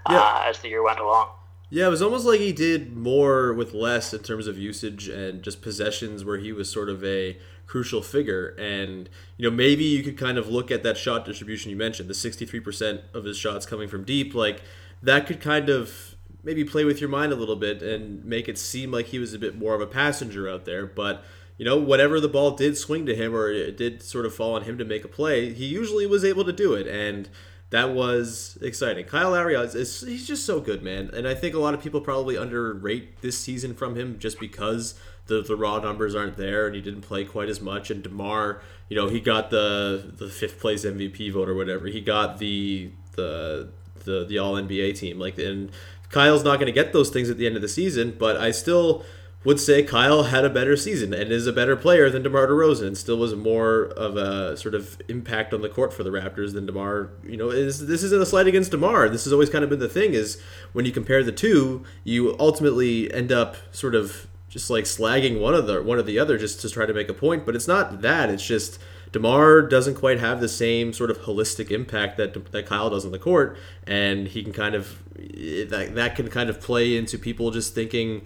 Yeah. 0.10 0.20
uh, 0.20 0.44
as 0.46 0.60
the 0.60 0.70
year 0.70 0.84
went 0.84 1.00
along. 1.00 1.30
Yeah, 1.70 1.88
it 1.88 1.90
was 1.90 2.02
almost 2.02 2.26
like 2.26 2.40
he 2.40 2.52
did 2.54 2.96
more 2.96 3.52
with 3.54 3.74
less 3.74 4.14
in 4.14 4.20
terms 4.22 4.48
of 4.48 4.58
usage 4.58 5.08
and 5.08 5.42
just 5.42 5.62
possessions 5.62 6.24
where 6.24 6.38
he 6.38 6.52
was 6.52 6.72
sort 6.72 6.90
of 6.90 7.04
a 7.04 7.38
crucial 7.66 8.04
figure. 8.04 8.50
And, 8.60 9.10
you 9.38 9.50
know, 9.50 9.56
maybe 9.56 9.84
you 9.84 10.04
could 10.04 10.16
kind 10.18 10.38
of 10.38 10.48
look 10.48 10.70
at 10.70 10.84
that 10.84 10.96
shot 10.96 11.26
distribution 11.26 11.72
you 11.72 11.76
mentioned, 11.76 12.08
the 12.08 12.14
63% 12.14 13.02
of 13.16 13.24
his 13.24 13.36
shots 13.38 13.66
coming 13.66 13.88
from 13.90 14.04
deep. 14.04 14.36
Like, 14.36 14.62
that 15.02 15.26
could 15.26 15.42
kind 15.42 15.68
of 15.70 16.15
maybe 16.46 16.64
play 16.64 16.86
with 16.86 17.02
your 17.02 17.10
mind 17.10 17.34
a 17.34 17.36
little 17.36 17.56
bit 17.56 17.82
and 17.82 18.24
make 18.24 18.48
it 18.48 18.58
seem 18.58 18.92
like 18.92 19.08
he 19.08 19.20
was 19.20 19.34
a 19.34 19.40
bit 19.40 19.58
more 19.58 19.76
of 19.76 19.82
a 19.82 19.88
passenger 19.88 20.48
out 20.48 20.64
there. 20.64 20.86
But, 20.86 21.26
you 21.58 21.66
know, 21.66 21.78
whatever 21.78 22.20
the 22.20 22.30
ball 22.30 22.52
did 22.52 22.78
swing 22.78 23.06
to 23.08 23.16
him 23.16 23.36
or 23.36 23.52
it 23.52 23.76
did 23.76 24.02
sort 24.02 24.26
of 24.26 24.34
fall 24.34 24.54
on 24.54 24.62
him 24.62 24.78
to 24.78 24.86
make 24.86 25.04
a 25.04 25.10
play, 25.10 25.52
he 25.52 25.66
usually 25.66 26.06
was 26.06 26.24
able 26.24 26.46
to 26.46 26.54
do 26.54 26.74
it. 26.74 26.88
And, 26.88 27.28
that 27.72 27.94
was 27.94 28.58
exciting. 28.62 29.06
Kyle 29.06 29.32
Lowry 29.32 29.56
is, 29.56 29.76
is 29.76 30.02
he's 30.02 30.28
just 30.28 30.46
so 30.46 30.60
good, 30.60 30.84
man. 30.84 31.10
And 31.14 31.28
I 31.28 31.34
think 31.34 31.56
a 31.56 31.60
lot 31.60 31.74
of 31.74 31.82
people 31.82 32.00
probably 32.00 32.36
underrate 32.36 33.22
this 33.22 33.38
season 33.38 33.74
from 33.74 33.96
him 33.96 34.20
just 34.20 34.40
because 34.40 34.94
the, 35.28 35.42
the 35.42 35.56
raw 35.56 35.80
numbers 35.80 36.14
aren't 36.14 36.38
there 36.38 36.68
and 36.68 36.76
he 36.76 36.82
didn't 36.82 37.02
play 37.02 37.26
quite 37.26 37.50
as 37.50 37.60
much. 37.60 37.90
And 37.90 38.04
Demar, 38.04 38.62
you 38.88 38.96
know, 38.96 39.10
he 39.10 39.20
got 39.20 39.50
the 39.50 40.14
the 40.16 40.30
fifth 40.30 40.60
place 40.60 40.86
MVP 40.86 41.34
vote 41.34 41.50
or 41.50 41.56
whatever. 41.56 41.88
He 41.88 42.02
got 42.02 42.38
the 42.38 42.92
the 43.14 43.70
the, 44.04 44.26
the 44.26 44.38
All 44.38 44.54
NBA 44.54 44.98
team. 44.98 45.20
Like, 45.20 45.38
and 45.38 45.72
Kyle's 46.16 46.46
not 46.46 46.62
going 46.62 46.68
to 46.68 46.72
get 46.72 46.94
those 46.94 47.10
things 47.10 47.30
at 47.30 47.38
the 47.38 47.46
end 47.46 47.58
of 47.58 47.62
the 47.62 47.68
season, 47.68 48.16
but 48.18 48.38
I 48.38 48.52
still 48.52 49.04
would 49.44 49.60
say 49.60 49.84
Kyle 49.84 50.24
had 50.24 50.46
a 50.46 50.50
better 50.50 50.78
season 50.78 51.14
and 51.14 51.30
is 51.30 51.46
a 51.46 51.52
better 51.52 51.76
player 51.76 52.10
than 52.10 52.24
DeMar 52.24 52.48
DeRozan 52.48 52.88
and 52.88 52.98
still 52.98 53.18
was 53.18 53.36
more 53.36 53.88
of 53.98 54.16
a 54.16 54.56
sort 54.56 54.76
of 54.76 54.98
impact 55.10 55.54
on 55.54 55.62
the 55.62 55.68
court 55.68 55.92
for 55.92 56.04
the 56.04 56.12
Raptors 56.12 56.54
than 56.54 56.66
DeMar, 56.66 57.10
you 57.26 57.36
know, 57.36 57.50
is 57.50 57.86
this 57.88 58.02
isn't 58.02 58.22
a 58.22 58.26
slight 58.26 58.48
against 58.48 58.72
DeMar. 58.72 59.10
This 59.10 59.26
has 59.26 59.34
always 59.34 59.50
kind 59.50 59.66
of 59.66 59.70
been 59.70 59.80
the 59.80 59.90
thing 59.90 60.14
is 60.14 60.42
when 60.72 60.86
you 60.86 60.94
compare 60.94 61.22
the 61.22 61.34
two, 61.34 61.84
you 62.06 62.34
ultimately 62.40 63.14
end 63.14 63.34
up 63.34 63.58
sort 63.74 63.94
of 63.94 64.26
just 64.48 64.70
like 64.70 64.86
slagging 64.86 65.42
one 65.42 65.54
of 65.54 65.68
the 65.68 65.84
one 65.84 65.98
or 65.98 66.02
the 66.02 66.18
other 66.18 66.38
just 66.38 66.62
to 66.62 66.70
try 66.70 66.86
to 66.86 66.94
make 66.94 67.10
a 67.10 67.14
point, 67.14 67.46
but 67.46 67.58
it's 67.58 67.68
not 67.68 68.02
that. 68.04 68.30
It's 68.30 68.48
just 68.48 68.80
DeMar 69.16 69.62
doesn't 69.62 69.96
quite 69.96 70.20
have 70.20 70.42
the 70.42 70.50
same 70.50 70.92
sort 70.92 71.10
of 71.10 71.20
holistic 71.20 71.72
impact 71.72 72.18
that 72.18 72.52
that 72.52 72.66
Kyle 72.66 72.90
does 72.90 73.06
on 73.06 73.14
the 73.14 73.18
court, 73.18 73.58
and 73.88 74.28
he 74.28 74.44
can 74.44 74.52
kind 74.52 74.76
of 74.76 75.02
that 75.16 75.92
that 75.96 76.18
can 76.18 76.28
kind 76.28 76.50
of 76.50 76.60
play 76.60 76.98
into 76.98 77.18
people 77.18 77.50
just 77.50 77.74
thinking, 77.74 78.24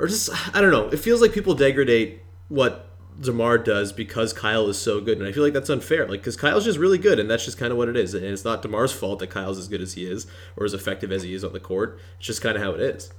or 0.00 0.08
just 0.08 0.30
I 0.52 0.60
don't 0.60 0.72
know. 0.72 0.88
It 0.88 0.96
feels 0.96 1.20
like 1.20 1.32
people 1.32 1.54
degrade 1.54 2.18
what 2.48 2.88
Demar 3.20 3.56
does 3.56 3.92
because 3.92 4.32
Kyle 4.32 4.66
is 4.66 4.76
so 4.76 5.00
good, 5.00 5.16
and 5.16 5.28
I 5.28 5.30
feel 5.30 5.44
like 5.44 5.52
that's 5.52 5.70
unfair. 5.70 6.08
Like 6.08 6.22
because 6.22 6.36
Kyle's 6.36 6.64
just 6.64 6.76
really 6.76 6.98
good, 6.98 7.20
and 7.20 7.30
that's 7.30 7.44
just 7.44 7.56
kind 7.56 7.70
of 7.70 7.78
what 7.78 7.88
it 7.88 7.96
is. 7.96 8.12
And 8.12 8.24
it's 8.24 8.44
not 8.44 8.62
Demar's 8.62 8.92
fault 8.92 9.20
that 9.20 9.30
Kyle's 9.30 9.58
as 9.58 9.68
good 9.68 9.80
as 9.80 9.94
he 9.94 10.06
is 10.06 10.26
or 10.56 10.64
as 10.64 10.74
effective 10.74 11.12
as 11.12 11.22
he 11.22 11.34
is 11.34 11.44
on 11.44 11.52
the 11.52 11.60
court. 11.60 12.00
It's 12.18 12.26
just 12.26 12.42
kind 12.42 12.56
of 12.56 12.62
how 12.64 12.72
it 12.72 12.80
is. 12.80 13.12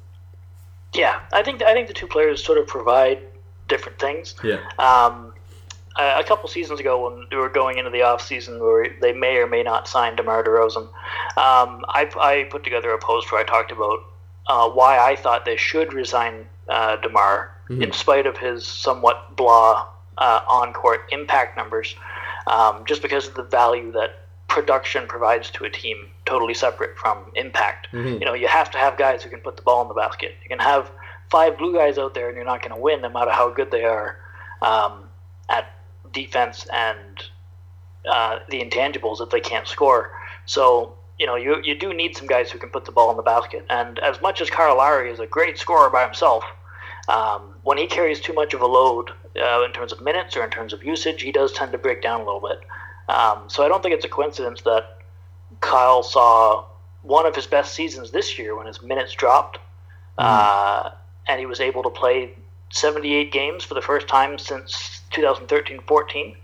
Yeah, 0.93 1.21
I 1.31 1.41
think 1.41 1.63
I 1.63 1.73
think 1.73 1.87
the 1.87 1.93
two 1.93 2.07
players 2.07 2.43
sort 2.43 2.57
of 2.57 2.67
provide 2.67 3.19
different 3.69 3.97
things. 3.97 4.35
Yeah. 4.43 4.59
Um, 4.77 5.33
a 5.97 6.19
a 6.19 6.23
couple 6.23 6.49
seasons 6.49 6.79
ago, 6.79 7.03
when 7.03 7.27
we 7.31 7.37
were 7.37 7.49
going 7.49 7.77
into 7.77 7.89
the 7.89 8.01
off 8.01 8.21
season, 8.21 8.59
where 8.59 8.87
they 9.01 9.13
may 9.13 9.37
or 9.37 9.47
may 9.47 9.63
not 9.63 9.87
sign 9.87 10.15
Demar 10.15 10.43
Derozan, 10.43 10.87
um, 11.37 11.83
I, 11.89 12.09
I 12.19 12.47
put 12.49 12.63
together 12.63 12.91
a 12.91 12.97
post 12.99 13.31
where 13.31 13.41
I 13.41 13.43
talked 13.43 13.71
about 13.71 13.99
uh, 14.47 14.69
why 14.69 14.97
I 14.99 15.15
thought 15.15 15.45
they 15.45 15.57
should 15.57 15.93
resign 15.93 16.47
uh, 16.69 16.97
Demar, 16.97 17.51
in 17.81 17.91
spite 17.93 18.25
of 18.27 18.37
his 18.37 18.67
somewhat 18.67 19.35
blah 19.35 19.87
uh, 20.17 20.41
on-court 20.47 21.01
impact 21.11 21.57
numbers, 21.57 21.95
um, 22.47 22.83
just 22.85 23.01
because 23.01 23.27
of 23.27 23.35
the 23.35 23.43
value 23.43 23.91
that 23.93 24.19
production 24.49 25.07
provides 25.07 25.49
to 25.51 25.63
a 25.63 25.69
team, 25.69 25.97
totally 26.25 26.53
separate 26.53 26.97
from 26.97 27.17
impact. 27.35 27.87
You 28.19 28.25
know, 28.25 28.33
you 28.33 28.47
have 28.47 28.69
to 28.71 28.77
have 28.77 28.97
guys 28.97 29.23
who 29.23 29.29
can 29.29 29.39
put 29.39 29.55
the 29.55 29.63
ball 29.63 29.81
in 29.81 29.87
the 29.87 29.93
basket. 29.93 30.35
You 30.43 30.49
can 30.49 30.59
have 30.59 30.91
five 31.31 31.57
blue 31.57 31.73
guys 31.73 31.97
out 31.97 32.13
there, 32.13 32.27
and 32.27 32.35
you're 32.35 32.45
not 32.45 32.61
going 32.61 32.75
to 32.75 32.79
win, 32.79 33.01
no 33.01 33.09
matter 33.09 33.31
how 33.31 33.49
good 33.49 33.71
they 33.71 33.85
are 33.85 34.17
um, 34.61 35.05
at 35.49 35.65
defense 36.13 36.65
and 36.71 37.23
uh, 38.09 38.39
the 38.49 38.61
intangibles 38.61 39.21
if 39.21 39.29
they 39.29 39.41
can't 39.41 39.67
score. 39.67 40.11
So 40.45 40.95
you 41.19 41.25
know 41.25 41.35
you 41.35 41.61
you 41.63 41.77
do 41.77 41.93
need 41.93 42.15
some 42.17 42.27
guys 42.27 42.51
who 42.51 42.59
can 42.59 42.69
put 42.69 42.85
the 42.85 42.91
ball 42.91 43.11
in 43.11 43.17
the 43.17 43.23
basket. 43.23 43.65
And 43.69 43.99
as 43.99 44.21
much 44.21 44.41
as 44.41 44.49
Kyle 44.49 44.77
Lowry 44.77 45.11
is 45.11 45.19
a 45.19 45.27
great 45.27 45.57
scorer 45.57 45.89
by 45.89 46.03
himself, 46.03 46.43
um, 47.07 47.55
when 47.63 47.77
he 47.77 47.87
carries 47.87 48.19
too 48.19 48.33
much 48.33 48.53
of 48.53 48.61
a 48.61 48.67
load 48.67 49.11
uh, 49.35 49.63
in 49.63 49.71
terms 49.71 49.91
of 49.91 50.01
minutes 50.01 50.35
or 50.37 50.43
in 50.43 50.49
terms 50.49 50.73
of 50.73 50.83
usage, 50.83 51.21
he 51.21 51.31
does 51.31 51.51
tend 51.51 51.71
to 51.71 51.77
break 51.77 52.01
down 52.01 52.21
a 52.21 52.25
little 52.25 52.41
bit. 52.41 52.59
Um, 53.09 53.43
so 53.47 53.63
I 53.63 53.67
don't 53.67 53.81
think 53.83 53.93
it's 53.93 54.05
a 54.05 54.09
coincidence 54.09 54.61
that 54.61 54.99
Kyle 55.59 56.03
saw 56.03 56.65
one 57.01 57.25
of 57.25 57.35
his 57.35 57.45
best 57.45 57.73
seasons 57.73 58.11
this 58.11 58.39
year 58.39 58.55
when 58.55 58.65
his 58.65 58.81
minutes 58.81 59.13
dropped, 59.13 59.59
uh, 60.17 60.91
and 61.27 61.39
he 61.39 61.45
was 61.45 61.59
able 61.59 61.83
to 61.83 61.89
play 61.89 62.33
78 62.73 63.31
games 63.31 63.63
for 63.63 63.75
the 63.75 63.81
first 63.81 64.07
time 64.07 64.37
since 64.37 65.01
2013-14, 65.11 66.35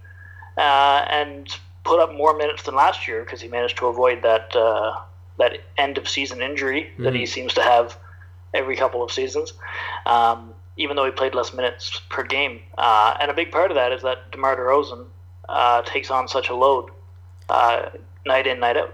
uh, 0.58 0.62
and 1.10 1.58
put 1.84 2.00
up 2.00 2.14
more 2.14 2.38
minutes 2.38 2.64
than 2.64 2.76
last 2.76 3.08
year 3.08 3.24
because 3.24 3.42
he 3.42 3.48
managed 3.48 3.78
to 3.78 3.88
avoid 3.88 4.22
that 4.22 4.56
uh, 4.56 4.96
that 5.38 5.58
end 5.78 5.98
of 5.98 6.08
season 6.08 6.42
injury 6.42 6.92
that 7.00 7.16
he 7.16 7.26
seems 7.26 7.54
to 7.54 7.62
have 7.62 7.98
every 8.54 8.76
couple 8.76 9.02
of 9.02 9.12
seasons. 9.12 9.54
Um, 10.06 10.54
even 10.78 10.96
though 10.96 11.06
he 11.06 11.12
played 11.12 11.34
less 11.34 11.54
minutes 11.54 12.02
per 12.10 12.24
game, 12.24 12.62
uh, 12.78 13.18
and 13.20 13.32
a 13.32 13.34
big 13.34 13.52
part 13.52 13.72
of 13.72 13.76
that 13.76 13.92
is 13.92 14.02
that 14.04 14.32
DeMar 14.32 14.56
DeRozan 14.56 15.08
uh, 15.48 15.82
takes 15.82 16.12
on 16.12 16.28
such 16.28 16.50
a 16.50 16.56
load 16.56 16.90
uh, 17.50 17.90
night 18.26 18.48
in, 18.48 18.60
night 18.60 18.78
out. 18.78 18.94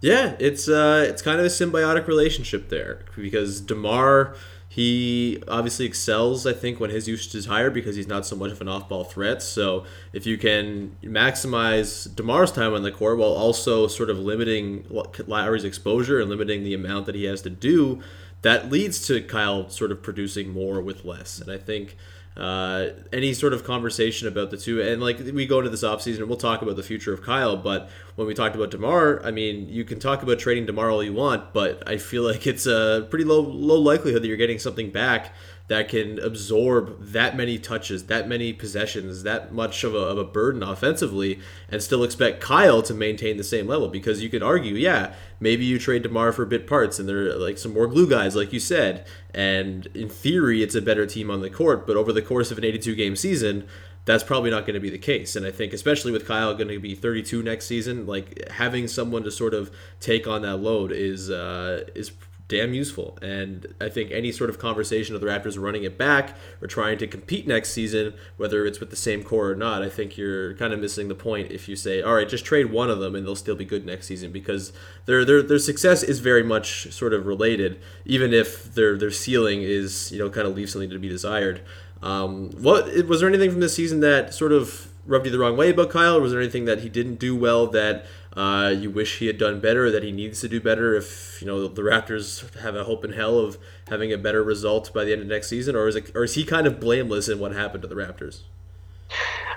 Yeah, 0.00 0.34
it's 0.38 0.66
uh, 0.68 1.04
it's 1.06 1.20
kind 1.20 1.38
of 1.38 1.46
a 1.46 1.50
symbiotic 1.50 2.06
relationship 2.06 2.70
there 2.70 3.04
because 3.16 3.60
Demar 3.60 4.34
he 4.72 5.42
obviously 5.48 5.84
excels. 5.84 6.46
I 6.46 6.52
think 6.52 6.78
when 6.78 6.90
his 6.90 7.08
usage 7.08 7.34
is 7.34 7.46
higher 7.46 7.70
because 7.70 7.96
he's 7.96 8.06
not 8.06 8.24
so 8.24 8.36
much 8.36 8.52
of 8.52 8.60
an 8.60 8.68
off-ball 8.68 9.02
threat. 9.02 9.42
So 9.42 9.84
if 10.12 10.26
you 10.26 10.38
can 10.38 10.96
maximize 11.02 12.08
Demar's 12.08 12.52
time 12.52 12.72
on 12.72 12.84
the 12.84 12.92
court 12.92 13.18
while 13.18 13.32
also 13.32 13.88
sort 13.88 14.10
of 14.10 14.18
limiting 14.20 14.86
Lowry's 15.26 15.64
exposure 15.64 16.20
and 16.20 16.30
limiting 16.30 16.62
the 16.62 16.72
amount 16.72 17.06
that 17.06 17.16
he 17.16 17.24
has 17.24 17.42
to 17.42 17.50
do, 17.50 18.00
that 18.42 18.70
leads 18.70 19.04
to 19.08 19.20
Kyle 19.22 19.68
sort 19.68 19.90
of 19.90 20.04
producing 20.04 20.50
more 20.50 20.80
with 20.80 21.04
less. 21.04 21.40
And 21.40 21.50
I 21.50 21.58
think 21.58 21.96
uh, 22.36 22.86
any 23.12 23.34
sort 23.34 23.52
of 23.52 23.64
conversation 23.64 24.28
about 24.28 24.50
the 24.50 24.56
two, 24.56 24.80
and 24.80 25.02
like 25.02 25.18
we 25.18 25.46
go 25.46 25.58
into 25.58 25.70
this 25.70 25.82
offseason 25.82 26.26
we'll 26.28 26.36
talk 26.36 26.62
about 26.62 26.76
the 26.76 26.82
future 26.82 27.12
of 27.12 27.22
Kyle, 27.22 27.56
but 27.56 27.90
when 28.14 28.26
we 28.26 28.34
talked 28.34 28.54
about 28.54 28.70
DeMar, 28.70 29.24
I 29.24 29.30
mean, 29.30 29.68
you 29.68 29.84
can 29.84 29.98
talk 29.98 30.22
about 30.22 30.38
trading 30.38 30.66
DeMar 30.66 30.90
all 30.90 31.02
you 31.02 31.12
want, 31.12 31.52
but 31.52 31.82
I 31.86 31.98
feel 31.98 32.22
like 32.22 32.46
it's 32.46 32.66
a 32.66 33.06
pretty 33.10 33.24
low 33.24 33.40
low 33.40 33.78
likelihood 33.78 34.22
that 34.22 34.28
you're 34.28 34.36
getting 34.36 34.58
something 34.58 34.90
back 34.90 35.34
that 35.70 35.88
can 35.88 36.18
absorb 36.18 37.00
that 37.00 37.36
many 37.36 37.56
touches, 37.56 38.06
that 38.06 38.26
many 38.26 38.52
possessions, 38.52 39.22
that 39.22 39.52
much 39.52 39.84
of 39.84 39.94
a, 39.94 39.98
of 39.98 40.18
a 40.18 40.24
burden 40.24 40.64
offensively, 40.64 41.38
and 41.68 41.80
still 41.80 42.02
expect 42.02 42.40
Kyle 42.40 42.82
to 42.82 42.92
maintain 42.92 43.36
the 43.36 43.44
same 43.44 43.68
level. 43.68 43.86
Because 43.86 44.20
you 44.20 44.28
could 44.28 44.42
argue, 44.42 44.74
yeah, 44.74 45.14
maybe 45.38 45.64
you 45.64 45.78
trade 45.78 46.02
DeMar 46.02 46.32
for 46.32 46.44
bit 46.44 46.66
parts, 46.66 46.98
and 46.98 47.08
there 47.08 47.30
are 47.30 47.36
like 47.36 47.56
some 47.56 47.72
more 47.72 47.86
glue 47.86 48.10
guys, 48.10 48.34
like 48.34 48.52
you 48.52 48.58
said, 48.58 49.06
and 49.32 49.86
in 49.94 50.08
theory, 50.08 50.60
it's 50.60 50.74
a 50.74 50.82
better 50.82 51.06
team 51.06 51.30
on 51.30 51.40
the 51.40 51.48
court. 51.48 51.86
But 51.86 51.96
over 51.96 52.12
the 52.12 52.20
course 52.20 52.50
of 52.50 52.58
an 52.58 52.64
82 52.64 52.96
game 52.96 53.14
season, 53.14 53.68
that's 54.06 54.24
probably 54.24 54.50
not 54.50 54.62
going 54.62 54.74
to 54.74 54.80
be 54.80 54.90
the 54.90 54.98
case. 54.98 55.36
And 55.36 55.46
I 55.46 55.52
think, 55.52 55.72
especially 55.72 56.10
with 56.10 56.26
Kyle 56.26 56.52
going 56.52 56.66
to 56.66 56.80
be 56.80 56.96
32 56.96 57.44
next 57.44 57.66
season, 57.66 58.06
like 58.06 58.50
having 58.50 58.88
someone 58.88 59.22
to 59.22 59.30
sort 59.30 59.54
of 59.54 59.70
take 60.00 60.26
on 60.26 60.42
that 60.42 60.56
load 60.56 60.90
is 60.90 61.30
uh, 61.30 61.84
is 61.94 62.10
damn 62.50 62.74
useful. 62.74 63.16
And 63.22 63.74
I 63.80 63.88
think 63.88 64.10
any 64.10 64.32
sort 64.32 64.50
of 64.50 64.58
conversation 64.58 65.14
of 65.14 65.20
the 65.20 65.26
Raptors 65.28 65.58
running 65.58 65.84
it 65.84 65.96
back 65.96 66.36
or 66.60 66.66
trying 66.66 66.98
to 66.98 67.06
compete 67.06 67.46
next 67.46 67.70
season, 67.70 68.12
whether 68.36 68.66
it's 68.66 68.80
with 68.80 68.90
the 68.90 68.96
same 68.96 69.22
core 69.22 69.48
or 69.50 69.54
not, 69.54 69.82
I 69.82 69.88
think 69.88 70.18
you're 70.18 70.54
kind 70.54 70.74
of 70.74 70.80
missing 70.80 71.06
the 71.06 71.14
point 71.14 71.52
if 71.52 71.68
you 71.68 71.76
say, 71.76 72.02
all 72.02 72.14
right, 72.14 72.28
just 72.28 72.44
trade 72.44 72.72
one 72.72 72.90
of 72.90 72.98
them 72.98 73.14
and 73.14 73.24
they'll 73.24 73.36
still 73.36 73.54
be 73.54 73.64
good 73.64 73.86
next 73.86 74.08
season 74.08 74.32
because 74.32 74.72
their 75.06 75.24
their, 75.24 75.42
their 75.42 75.60
success 75.60 76.02
is 76.02 76.18
very 76.18 76.42
much 76.42 76.92
sort 76.92 77.14
of 77.14 77.24
related, 77.24 77.80
even 78.04 78.34
if 78.34 78.74
their 78.74 78.98
their 78.98 79.12
ceiling 79.12 79.62
is 79.62 80.10
you 80.10 80.18
know 80.18 80.28
kind 80.28 80.46
of 80.46 80.56
leaves 80.56 80.72
something 80.72 80.90
to 80.90 80.98
be 80.98 81.08
desired. 81.08 81.62
Um, 82.02 82.50
what 82.50 83.06
was 83.06 83.20
there 83.20 83.28
anything 83.28 83.52
from 83.52 83.60
this 83.60 83.74
season 83.74 84.00
that 84.00 84.34
sort 84.34 84.52
of 84.52 84.88
rubbed 85.06 85.26
you 85.26 85.32
the 85.32 85.38
wrong 85.38 85.56
way 85.56 85.70
about 85.70 85.90
Kyle, 85.90 86.16
or 86.16 86.20
was 86.20 86.32
there 86.32 86.40
anything 86.40 86.64
that 86.64 86.80
he 86.80 86.88
didn't 86.88 87.16
do 87.16 87.36
well 87.36 87.66
that 87.68 88.06
uh, 88.36 88.72
you 88.76 88.90
wish 88.90 89.18
he 89.18 89.26
had 89.26 89.38
done 89.38 89.60
better, 89.60 89.86
or 89.86 89.90
that 89.90 90.02
he 90.02 90.12
needs 90.12 90.40
to 90.40 90.48
do 90.48 90.60
better? 90.60 90.94
If 90.94 91.38
you 91.40 91.46
know 91.46 91.66
the 91.66 91.82
Raptors 91.82 92.54
have 92.60 92.76
a 92.76 92.84
hope 92.84 93.04
in 93.04 93.12
hell 93.12 93.38
of 93.38 93.58
having 93.88 94.12
a 94.12 94.18
better 94.18 94.42
result 94.42 94.92
by 94.92 95.04
the 95.04 95.12
end 95.12 95.22
of 95.22 95.28
next 95.28 95.48
season, 95.48 95.74
or 95.74 95.88
is 95.88 95.96
it, 95.96 96.10
or 96.14 96.24
is 96.24 96.34
he 96.34 96.44
kind 96.44 96.66
of 96.66 96.78
blameless 96.78 97.28
in 97.28 97.38
what 97.38 97.52
happened 97.52 97.82
to 97.82 97.88
the 97.88 97.96
Raptors? 97.96 98.42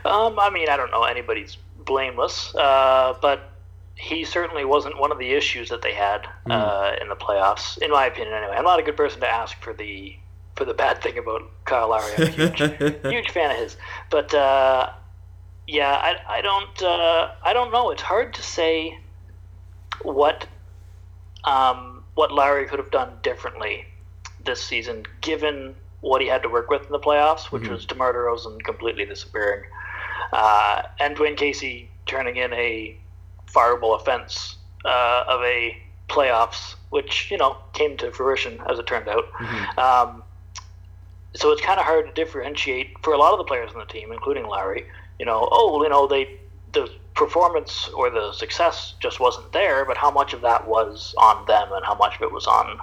Um, 0.06 0.38
I 0.40 0.50
mean, 0.50 0.70
I 0.70 0.78
don't 0.78 0.92
know 0.92 1.04
anybody's 1.04 1.58
blameless, 1.86 2.54
uh, 2.56 3.16
but 3.22 3.52
he 3.96 4.26
certainly 4.26 4.66
wasn't 4.66 5.00
one 5.00 5.12
of 5.12 5.20
the 5.20 5.32
issues 5.32 5.70
that 5.70 5.82
they 5.82 5.94
had 5.94 6.28
uh, 6.50 6.94
in 7.02 7.10
the 7.10 7.16
playoffs, 7.16 7.78
in 7.78 7.92
my 7.92 8.08
opinion. 8.08 8.34
Anyway, 8.34 8.56
I'm 8.56 8.64
not 8.64 8.80
a 8.80 8.84
good 8.84 8.98
person 8.98 9.22
to 9.22 9.30
ask 9.30 9.62
for 9.62 9.74
the 9.74 10.16
for 10.56 10.66
the 10.66 10.74
bad 10.74 11.02
thing 11.02 11.18
about 11.18 11.50
Kyle 11.66 11.90
Lowry. 11.90 12.14
I'm 12.16 12.24
a 12.24 12.28
huge, 12.28 12.60
huge 13.06 13.30
fan 13.32 13.52
of 13.52 13.58
his, 13.58 13.78
but 14.10 14.34
uh, 14.34 14.92
yeah, 15.68 15.92
I, 16.02 16.38
I 16.38 16.42
don't 16.42 16.82
uh, 16.82 17.30
I 17.44 17.54
don't 17.54 17.72
know. 17.72 17.92
It's 17.92 18.02
hard 18.02 18.34
to 18.36 18.44
say 18.44 18.98
what 20.02 20.48
um, 21.44 22.04
what 22.16 22.32
Lowry 22.32 22.66
could 22.66 22.80
have 22.80 22.92
done 22.92 23.14
differently 23.22 23.86
this 24.46 24.62
season, 24.64 25.06
given 25.22 25.76
what 26.02 26.22
he 26.22 26.28
had 26.28 26.44
to 26.44 26.50
work 26.50 26.70
with 26.70 26.86
in 26.86 26.92
the 26.92 27.00
playoffs, 27.00 27.46
which 27.52 27.64
was 27.70 27.86
DeMar 27.86 28.14
DeRozan 28.14 28.62
completely 28.64 29.06
disappearing, 29.06 29.64
uh, 30.34 30.82
and 31.00 31.16
Dwane 31.16 31.38
Casey 31.38 31.90
turning 32.06 32.36
in 32.36 32.52
a 32.54 32.98
fireable 33.48 33.96
offense 34.00 34.58
uh, 34.84 35.24
of 35.28 35.42
a 35.44 35.78
playoffs, 36.10 36.76
which 36.90 37.30
you 37.32 37.38
know 37.38 37.58
came 37.72 37.96
to 37.98 38.12
fruition 38.12 38.60
as 38.70 38.80
it 38.80 38.86
turned 38.88 39.08
out. 39.08 39.24
Um, 39.78 40.24
so 41.36 41.52
it's 41.52 41.62
kind 41.62 41.80
of 41.80 41.86
hard 41.86 42.06
to 42.06 42.12
differentiate 42.14 42.92
for 43.02 43.14
a 43.14 43.18
lot 43.18 43.32
of 43.32 43.38
the 43.40 43.46
players 43.46 43.72
on 43.74 43.80
the 43.80 43.86
team, 43.86 44.12
including 44.12 44.46
Lowry. 44.46 44.84
You 45.20 45.26
know, 45.26 45.48
oh, 45.52 45.82
you 45.84 45.90
know, 45.90 46.08
they 46.08 46.40
the 46.74 46.90
performance 47.14 47.90
or 47.90 48.10
the 48.10 48.32
success 48.34 48.96
just 49.00 49.20
wasn't 49.20 49.52
there, 49.52 49.86
but 49.86 49.98
how 49.98 50.10
much 50.10 50.34
of 50.34 50.42
that 50.42 50.68
was 50.68 51.14
on 51.18 51.46
them, 51.46 51.72
and 51.72 51.86
how 51.86 51.96
much 51.96 52.16
of 52.16 52.24
it 52.24 52.32
was 52.32 52.48
on 52.48 52.80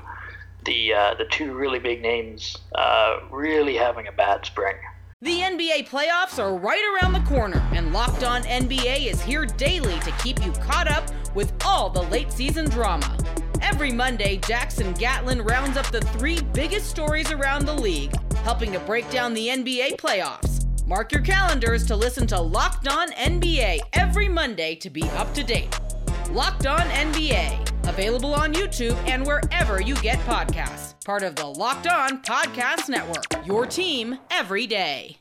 the 0.65 0.93
uh, 0.93 1.15
the 1.15 1.25
two 1.27 1.55
really 1.55 1.79
big 1.79 2.03
names 2.03 2.57
uh, 2.75 3.21
really 3.31 3.77
having 3.77 4.07
a 4.07 4.13
bad 4.13 4.45
spring. 4.45 4.77
The 5.23 5.41
NBA 5.41 5.89
playoffs 5.89 6.39
are 6.39 6.57
right 6.57 6.83
around 6.95 7.13
the 7.13 7.29
corner, 7.29 7.63
and 7.75 7.93
Locked 7.93 8.25
On 8.25 8.43
NBA 8.43 9.07
is 9.07 9.21
here 9.21 9.45
daily 9.45 9.99
to 10.01 10.11
keep 10.13 10.43
you 10.43 10.51
caught 10.53 10.91
up 10.91 11.05
with 11.35 11.53
all 11.63 11.91
the 11.91 12.03
late 12.05 12.33
season 12.33 12.71
drama. 12.71 13.17
Every 13.61 13.93
Monday, 13.93 14.39
Jackson 14.39 14.95
Gatlin 14.95 15.43
rounds 15.43 15.77
up 15.77 15.91
the 15.91 16.01
three 16.01 16.41
biggest 16.55 16.89
stories 16.89 17.31
around 17.31 17.67
the 17.67 17.75
league, 17.75 18.15
helping 18.37 18.73
to 18.73 18.81
break 18.81 19.11
down 19.11 19.35
the 19.35 19.49
NBA 19.49 19.97
playoffs. 19.97 20.60
Mark 20.91 21.13
your 21.13 21.21
calendars 21.21 21.87
to 21.87 21.95
listen 21.95 22.27
to 22.27 22.41
Locked 22.41 22.89
On 22.89 23.13
NBA 23.13 23.79
every 23.93 24.29
Monday 24.29 24.75
to 24.75 24.91
be 24.91 25.05
up 25.11 25.33
to 25.35 25.45
date. 25.45 25.79
Locked 26.33 26.67
On 26.67 26.81
NBA, 26.81 27.89
available 27.89 28.35
on 28.35 28.53
YouTube 28.53 28.97
and 29.09 29.25
wherever 29.25 29.81
you 29.81 29.95
get 29.95 30.19
podcasts. 30.27 30.97
Part 31.05 31.23
of 31.23 31.37
the 31.37 31.47
Locked 31.47 31.87
On 31.87 32.21
Podcast 32.23 32.89
Network, 32.89 33.47
your 33.47 33.67
team 33.67 34.19
every 34.33 34.67
day. 34.67 35.19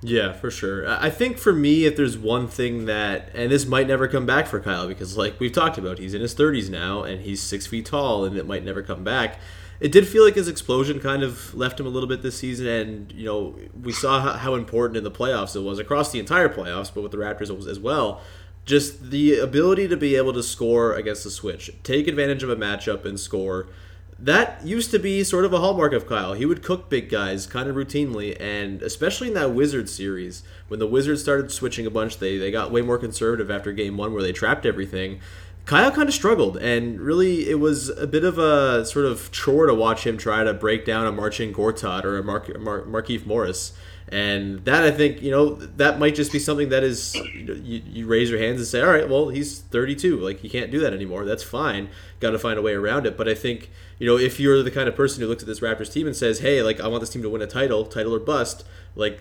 Yeah, 0.00 0.32
for 0.32 0.50
sure. 0.50 0.88
I 0.88 1.10
think 1.10 1.36
for 1.36 1.52
me, 1.52 1.84
if 1.84 1.96
there's 1.96 2.16
one 2.16 2.48
thing 2.48 2.86
that, 2.86 3.28
and 3.34 3.52
this 3.52 3.66
might 3.66 3.88
never 3.88 4.08
come 4.08 4.24
back 4.24 4.46
for 4.46 4.58
Kyle 4.58 4.88
because, 4.88 5.18
like 5.18 5.38
we've 5.38 5.52
talked 5.52 5.76
about, 5.76 5.98
he's 5.98 6.14
in 6.14 6.22
his 6.22 6.34
30s 6.34 6.70
now 6.70 7.02
and 7.02 7.20
he's 7.20 7.42
six 7.42 7.66
feet 7.66 7.84
tall, 7.84 8.24
and 8.24 8.38
it 8.38 8.46
might 8.46 8.64
never 8.64 8.82
come 8.82 9.04
back. 9.04 9.38
It 9.80 9.92
did 9.92 10.06
feel 10.06 10.24
like 10.24 10.34
his 10.34 10.48
explosion 10.48 11.00
kind 11.00 11.22
of 11.22 11.54
left 11.54 11.80
him 11.80 11.86
a 11.86 11.88
little 11.88 12.08
bit 12.08 12.22
this 12.22 12.38
season, 12.38 12.66
and 12.66 13.12
you 13.12 13.24
know 13.24 13.56
we 13.82 13.92
saw 13.92 14.20
how, 14.20 14.32
how 14.34 14.54
important 14.54 14.98
in 14.98 15.04
the 15.04 15.10
playoffs 15.10 15.56
it 15.56 15.60
was 15.60 15.78
across 15.78 16.12
the 16.12 16.18
entire 16.18 16.48
playoffs, 16.48 16.92
but 16.92 17.02
with 17.02 17.12
the 17.12 17.18
Raptors 17.18 17.66
as 17.66 17.78
well. 17.78 18.20
Just 18.66 19.10
the 19.10 19.38
ability 19.38 19.88
to 19.88 19.96
be 19.96 20.16
able 20.16 20.34
to 20.34 20.42
score 20.42 20.92
against 20.92 21.24
the 21.24 21.30
switch, 21.30 21.70
take 21.82 22.06
advantage 22.06 22.42
of 22.42 22.50
a 22.50 22.56
matchup 22.56 23.04
and 23.06 23.18
score 23.18 23.68
that 24.22 24.64
used 24.66 24.90
to 24.90 24.98
be 24.98 25.24
sort 25.24 25.46
of 25.46 25.52
a 25.52 25.58
hallmark 25.58 25.94
of 25.94 26.06
Kyle. 26.06 26.34
He 26.34 26.44
would 26.44 26.62
cook 26.62 26.90
big 26.90 27.08
guys 27.08 27.46
kind 27.46 27.68
of 27.68 27.76
routinely, 27.76 28.38
and 28.38 28.82
especially 28.82 29.28
in 29.28 29.34
that 29.34 29.52
Wizards 29.52 29.92
series, 29.92 30.42
when 30.68 30.78
the 30.78 30.86
Wizards 30.86 31.22
started 31.22 31.50
switching 31.50 31.86
a 31.86 31.90
bunch, 31.90 32.18
they, 32.18 32.36
they 32.36 32.50
got 32.50 32.70
way 32.70 32.82
more 32.82 32.98
conservative 32.98 33.50
after 33.50 33.72
game 33.72 33.96
one 33.96 34.12
where 34.12 34.22
they 34.22 34.32
trapped 34.32 34.66
everything. 34.66 35.20
Kyle 35.66 35.90
kind 35.92 36.08
of 36.08 36.14
struggled, 36.14 36.56
and 36.56 37.00
really 37.00 37.48
it 37.48 37.60
was 37.60 37.90
a 37.90 38.06
bit 38.06 38.24
of 38.24 38.38
a 38.38 38.84
sort 38.84 39.06
of 39.06 39.30
chore 39.30 39.66
to 39.66 39.74
watch 39.74 40.06
him 40.06 40.16
try 40.16 40.42
to 40.42 40.52
break 40.52 40.84
down 40.84 41.06
a 41.06 41.12
Marcin 41.12 41.52
Gortat 41.52 42.04
or 42.04 42.18
a 42.18 42.24
Mar- 42.24 42.44
Mar- 42.58 42.82
Markieff 42.82 43.24
Morris. 43.24 43.72
And 44.12 44.64
that 44.64 44.82
I 44.82 44.90
think 44.90 45.22
you 45.22 45.30
know 45.30 45.54
that 45.54 46.00
might 46.00 46.16
just 46.16 46.32
be 46.32 46.40
something 46.40 46.70
that 46.70 46.82
is 46.82 47.14
you, 47.14 47.44
know, 47.44 47.54
you, 47.54 47.80
you 47.86 48.06
raise 48.06 48.28
your 48.28 48.40
hands 48.40 48.58
and 48.58 48.66
say, 48.66 48.80
all 48.80 48.90
right, 48.90 49.08
well 49.08 49.28
he's 49.28 49.60
32, 49.60 50.16
like 50.16 50.40
he 50.40 50.48
can't 50.48 50.72
do 50.72 50.80
that 50.80 50.92
anymore. 50.92 51.24
That's 51.24 51.44
fine. 51.44 51.88
Got 52.18 52.30
to 52.30 52.38
find 52.40 52.58
a 52.58 52.62
way 52.62 52.72
around 52.72 53.06
it. 53.06 53.16
But 53.16 53.28
I 53.28 53.34
think 53.34 53.70
you 54.00 54.08
know 54.08 54.18
if 54.18 54.40
you're 54.40 54.64
the 54.64 54.70
kind 54.72 54.88
of 54.88 54.96
person 54.96 55.22
who 55.22 55.28
looks 55.28 55.44
at 55.44 55.46
this 55.46 55.60
Raptors 55.60 55.92
team 55.92 56.08
and 56.08 56.16
says, 56.16 56.40
hey, 56.40 56.60
like 56.62 56.80
I 56.80 56.88
want 56.88 57.02
this 57.02 57.10
team 57.10 57.22
to 57.22 57.30
win 57.30 57.42
a 57.42 57.46
title, 57.46 57.84
title 57.84 58.12
or 58.12 58.18
bust, 58.18 58.64
like 58.94 59.20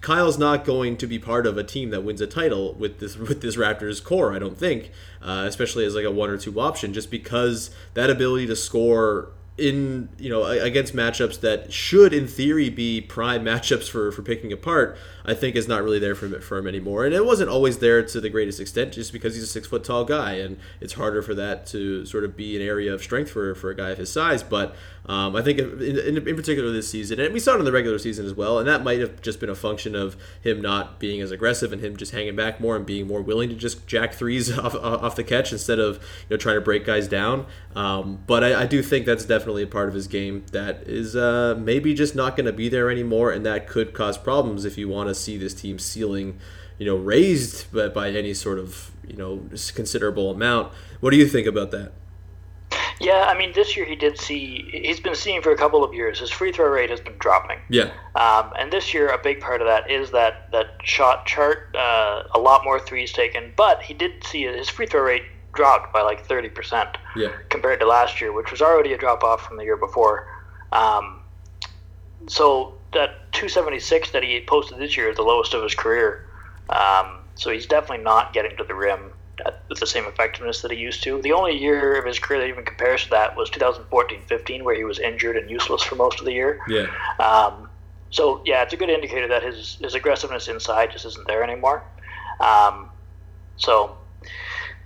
Kyle's 0.00 0.38
not 0.38 0.64
going 0.64 0.96
to 0.98 1.06
be 1.06 1.18
part 1.18 1.46
of 1.46 1.58
a 1.58 1.64
team 1.64 1.90
that 1.90 2.02
wins 2.02 2.20
a 2.20 2.26
title 2.26 2.74
with 2.74 2.98
this 3.00 3.16
with 3.16 3.40
this 3.40 3.56
Raptors 3.56 4.02
core. 4.02 4.34
I 4.34 4.38
don't 4.38 4.58
think, 4.58 4.90
uh, 5.22 5.44
especially 5.46 5.84
as 5.84 5.94
like 5.94 6.04
a 6.04 6.10
one 6.10 6.30
or 6.30 6.38
two 6.38 6.60
option, 6.60 6.92
just 6.92 7.10
because 7.10 7.70
that 7.94 8.10
ability 8.10 8.46
to 8.46 8.56
score 8.56 9.30
in 9.58 10.08
you 10.18 10.30
know 10.30 10.44
against 10.44 10.94
matchups 10.94 11.40
that 11.40 11.72
should 11.72 12.14
in 12.14 12.28
theory 12.28 12.70
be 12.70 13.00
prime 13.00 13.44
matchups 13.44 13.88
for 13.88 14.12
for 14.12 14.22
picking 14.22 14.52
apart 14.52 14.96
i 15.24 15.34
think 15.34 15.56
is 15.56 15.66
not 15.66 15.82
really 15.82 15.98
there 15.98 16.14
for, 16.14 16.40
for 16.40 16.58
him 16.58 16.68
anymore 16.68 17.04
and 17.04 17.12
it 17.12 17.26
wasn't 17.26 17.50
always 17.50 17.78
there 17.78 18.02
to 18.04 18.20
the 18.20 18.30
greatest 18.30 18.60
extent 18.60 18.92
just 18.92 19.12
because 19.12 19.34
he's 19.34 19.42
a 19.42 19.48
six 19.48 19.66
foot 19.66 19.82
tall 19.82 20.04
guy 20.04 20.34
and 20.34 20.58
it's 20.80 20.92
harder 20.92 21.20
for 21.20 21.34
that 21.34 21.66
to 21.66 22.06
sort 22.06 22.24
of 22.24 22.36
be 22.36 22.54
an 22.54 22.62
area 22.62 22.94
of 22.94 23.02
strength 23.02 23.32
for 23.32 23.52
for 23.56 23.70
a 23.70 23.74
guy 23.74 23.90
of 23.90 23.98
his 23.98 24.12
size 24.12 24.44
but 24.44 24.76
um, 25.08 25.34
I 25.34 25.40
think 25.40 25.58
in, 25.58 25.80
in, 25.80 26.28
in, 26.28 26.36
particular 26.36 26.70
this 26.70 26.90
season, 26.90 27.18
and 27.18 27.32
we 27.32 27.40
saw 27.40 27.54
it 27.54 27.60
in 27.60 27.64
the 27.64 27.72
regular 27.72 27.98
season 27.98 28.26
as 28.26 28.34
well, 28.34 28.58
and 28.58 28.68
that 28.68 28.84
might 28.84 29.00
have 29.00 29.22
just 29.22 29.40
been 29.40 29.48
a 29.48 29.54
function 29.54 29.94
of 29.94 30.16
him 30.42 30.60
not 30.60 31.00
being 31.00 31.22
as 31.22 31.30
aggressive 31.30 31.72
and 31.72 31.82
him 31.82 31.96
just 31.96 32.12
hanging 32.12 32.36
back 32.36 32.60
more 32.60 32.76
and 32.76 32.84
being 32.84 33.06
more 33.06 33.22
willing 33.22 33.48
to 33.48 33.54
just 33.54 33.86
jack 33.86 34.12
threes 34.12 34.56
off, 34.58 34.74
off 34.74 35.16
the 35.16 35.24
catch 35.24 35.50
instead 35.50 35.78
of 35.78 35.96
you 35.96 36.34
know 36.34 36.36
trying 36.36 36.56
to 36.56 36.60
break 36.60 36.84
guys 36.84 37.08
down. 37.08 37.46
Um, 37.74 38.22
but 38.26 38.44
I, 38.44 38.62
I, 38.62 38.66
do 38.66 38.82
think 38.82 39.06
that's 39.06 39.24
definitely 39.24 39.62
a 39.62 39.66
part 39.66 39.88
of 39.88 39.94
his 39.94 40.08
game 40.08 40.44
that 40.52 40.82
is 40.82 41.16
uh, 41.16 41.56
maybe 41.58 41.94
just 41.94 42.14
not 42.14 42.36
going 42.36 42.46
to 42.46 42.52
be 42.52 42.68
there 42.68 42.90
anymore, 42.90 43.30
and 43.30 43.46
that 43.46 43.66
could 43.66 43.94
cause 43.94 44.18
problems 44.18 44.66
if 44.66 44.76
you 44.76 44.90
want 44.90 45.08
to 45.08 45.14
see 45.14 45.38
this 45.38 45.54
team 45.54 45.78
ceiling, 45.78 46.38
you 46.76 46.84
know, 46.84 46.96
raised 46.96 47.72
by, 47.72 47.88
by 47.88 48.10
any 48.10 48.34
sort 48.34 48.58
of 48.58 48.90
you 49.06 49.16
know 49.16 49.48
considerable 49.74 50.30
amount. 50.30 50.70
What 51.00 51.12
do 51.12 51.16
you 51.16 51.26
think 51.26 51.46
about 51.46 51.70
that? 51.70 51.92
Yeah, 53.00 53.26
I 53.28 53.38
mean, 53.38 53.52
this 53.52 53.76
year 53.76 53.86
he 53.86 53.94
did 53.94 54.18
see. 54.18 54.68
He's 54.72 55.00
been 55.00 55.14
seeing 55.14 55.40
for 55.42 55.52
a 55.52 55.56
couple 55.56 55.84
of 55.84 55.94
years. 55.94 56.20
His 56.20 56.30
free 56.30 56.52
throw 56.52 56.68
rate 56.68 56.90
has 56.90 57.00
been 57.00 57.16
dropping. 57.18 57.58
Yeah. 57.68 57.90
Um, 58.14 58.52
and 58.58 58.72
this 58.72 58.92
year, 58.92 59.08
a 59.08 59.18
big 59.18 59.40
part 59.40 59.60
of 59.60 59.66
that 59.68 59.90
is 59.90 60.10
that 60.10 60.50
that 60.52 60.76
shot 60.82 61.26
chart. 61.26 61.74
Uh, 61.76 62.24
a 62.34 62.38
lot 62.38 62.64
more 62.64 62.80
threes 62.80 63.12
taken, 63.12 63.52
but 63.56 63.82
he 63.82 63.94
did 63.94 64.24
see 64.24 64.42
his 64.42 64.68
free 64.68 64.86
throw 64.86 65.02
rate 65.02 65.24
dropped 65.52 65.92
by 65.92 66.02
like 66.02 66.26
thirty 66.26 66.48
percent. 66.48 66.88
Yeah. 67.14 67.32
Compared 67.50 67.80
to 67.80 67.86
last 67.86 68.20
year, 68.20 68.32
which 68.32 68.50
was 68.50 68.60
already 68.60 68.92
a 68.92 68.98
drop 68.98 69.22
off 69.22 69.46
from 69.46 69.58
the 69.58 69.64
year 69.64 69.76
before. 69.76 70.26
Um, 70.72 71.20
so 72.26 72.74
that 72.92 73.32
276 73.32 74.10
that 74.12 74.22
he 74.22 74.42
posted 74.46 74.78
this 74.78 74.96
year 74.96 75.10
is 75.10 75.16
the 75.16 75.22
lowest 75.22 75.54
of 75.54 75.62
his 75.62 75.74
career. 75.74 76.26
Um, 76.70 77.18
so 77.34 77.50
he's 77.50 77.66
definitely 77.66 78.04
not 78.04 78.32
getting 78.32 78.56
to 78.56 78.64
the 78.64 78.74
rim 78.74 79.12
with 79.68 79.78
the 79.80 79.86
same 79.86 80.04
effectiveness 80.06 80.62
that 80.62 80.70
he 80.70 80.78
used 80.78 81.02
to. 81.04 81.20
The 81.22 81.32
only 81.32 81.56
year 81.56 81.98
of 81.98 82.04
his 82.06 82.18
career 82.18 82.40
that 82.40 82.48
even 82.48 82.64
compares 82.64 83.04
to 83.04 83.10
that 83.10 83.36
was 83.36 83.50
2014-15, 83.50 84.62
where 84.62 84.74
he 84.74 84.84
was 84.84 84.98
injured 84.98 85.36
and 85.36 85.50
useless 85.50 85.82
for 85.82 85.94
most 85.94 86.18
of 86.20 86.26
the 86.26 86.32
year. 86.32 86.58
Yeah. 86.68 86.86
Um, 87.18 87.68
so 88.10 88.42
yeah, 88.44 88.62
it's 88.62 88.72
a 88.72 88.76
good 88.76 88.88
indicator 88.90 89.28
that 89.28 89.42
his 89.42 89.76
his 89.80 89.94
aggressiveness 89.94 90.48
inside 90.48 90.90
just 90.92 91.04
isn't 91.04 91.26
there 91.26 91.42
anymore. 91.42 91.84
Um, 92.40 92.90
so, 93.56 93.98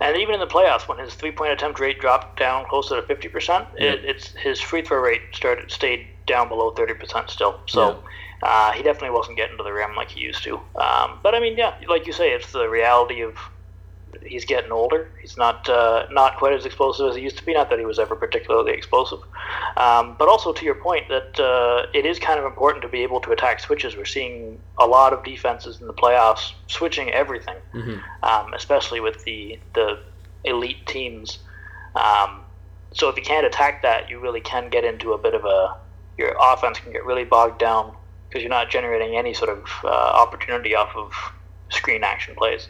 and 0.01 0.17
even 0.17 0.33
in 0.33 0.39
the 0.41 0.47
playoffs, 0.47 0.87
when 0.89 0.99
his 0.99 1.13
three 1.13 1.31
point 1.31 1.53
attempt 1.53 1.79
rate 1.79 1.99
dropped 2.01 2.37
down 2.37 2.65
closer 2.69 2.99
to 2.99 3.07
fifty 3.07 3.29
percent, 3.29 3.67
Yeah. 3.77 3.91
it, 3.93 4.01
it's 4.03 4.33
his 4.35 4.59
free 4.59 4.81
throw 4.81 4.99
rate 4.99 5.21
started 5.33 5.71
stayed 5.71 6.07
down 6.27 6.49
below 6.49 6.71
thirty 6.71 6.93
percent 6.93 7.29
still. 7.29 7.59
So. 7.67 8.03
Uh, 8.45 8.73
he 8.73 8.83
definitely 8.83 9.09
wasn't 9.09 9.37
getting 9.37 9.55
to 9.55 9.63
the 9.63 9.71
rim 9.71 9.95
like 9.95 10.09
he 10.09 10.19
used 10.19 10.43
to. 10.43 10.55
Um, 10.75 11.17
but 11.23 11.33
I 11.33 11.39
mean, 11.39 11.55
yeah, 11.57 11.75
like 11.87 12.05
you 12.05 12.11
say, 12.11 12.31
it's 12.31 12.51
the 12.51 12.67
reality 12.67 13.21
of 13.21 13.37
he's 14.25 14.45
getting 14.45 14.71
older. 14.71 15.07
He's 15.21 15.37
not 15.37 15.67
uh, 15.69 16.05
not 16.11 16.37
quite 16.37 16.53
as 16.53 16.65
explosive 16.65 17.09
as 17.09 17.15
he 17.15 17.21
used 17.21 17.37
to 17.37 17.45
be. 17.45 17.53
Not 17.53 17.69
that 17.69 17.79
he 17.79 17.85
was 17.85 17.99
ever 17.99 18.15
particularly 18.15 18.73
explosive, 18.73 19.19
um, 19.77 20.15
but 20.17 20.27
also 20.27 20.53
to 20.53 20.65
your 20.65 20.75
point 20.75 21.07
that 21.09 21.39
uh, 21.39 21.85
it 21.93 22.05
is 22.05 22.19
kind 22.19 22.39
of 22.39 22.45
important 22.45 22.81
to 22.83 22.89
be 22.89 23.03
able 23.03 23.19
to 23.21 23.31
attack 23.31 23.59
switches. 23.59 23.95
We're 23.95 24.05
seeing 24.05 24.59
a 24.79 24.85
lot 24.85 25.13
of 25.13 25.23
defenses 25.23 25.81
in 25.81 25.87
the 25.87 25.93
playoffs 25.93 26.53
switching 26.67 27.09
everything, 27.11 27.55
um, 28.23 28.53
especially 28.53 28.99
with 28.99 29.23
the 29.25 29.59
the 29.73 29.99
elite 30.43 30.85
teams. 30.87 31.39
Um, 31.95 32.41
so 32.93 33.09
if 33.09 33.15
you 33.17 33.23
can't 33.23 33.45
attack 33.45 33.81
that, 33.81 34.09
you 34.09 34.19
really 34.19 34.41
can 34.41 34.69
get 34.69 34.83
into 34.83 35.13
a 35.13 35.17
bit 35.17 35.33
of 35.33 35.45
a 35.45 35.75
your 36.17 36.35
offense 36.39 36.79
can 36.79 36.91
get 36.91 37.05
really 37.05 37.23
bogged 37.23 37.59
down 37.59 37.95
because 38.29 38.41
you're 38.41 38.49
not 38.49 38.69
generating 38.69 39.15
any 39.17 39.33
sort 39.33 39.49
of 39.49 39.63
uh, 39.83 39.87
opportunity 39.87 40.75
off 40.75 40.89
of 40.95 41.11
screen 41.69 42.03
action 42.03 42.35
plays. 42.35 42.67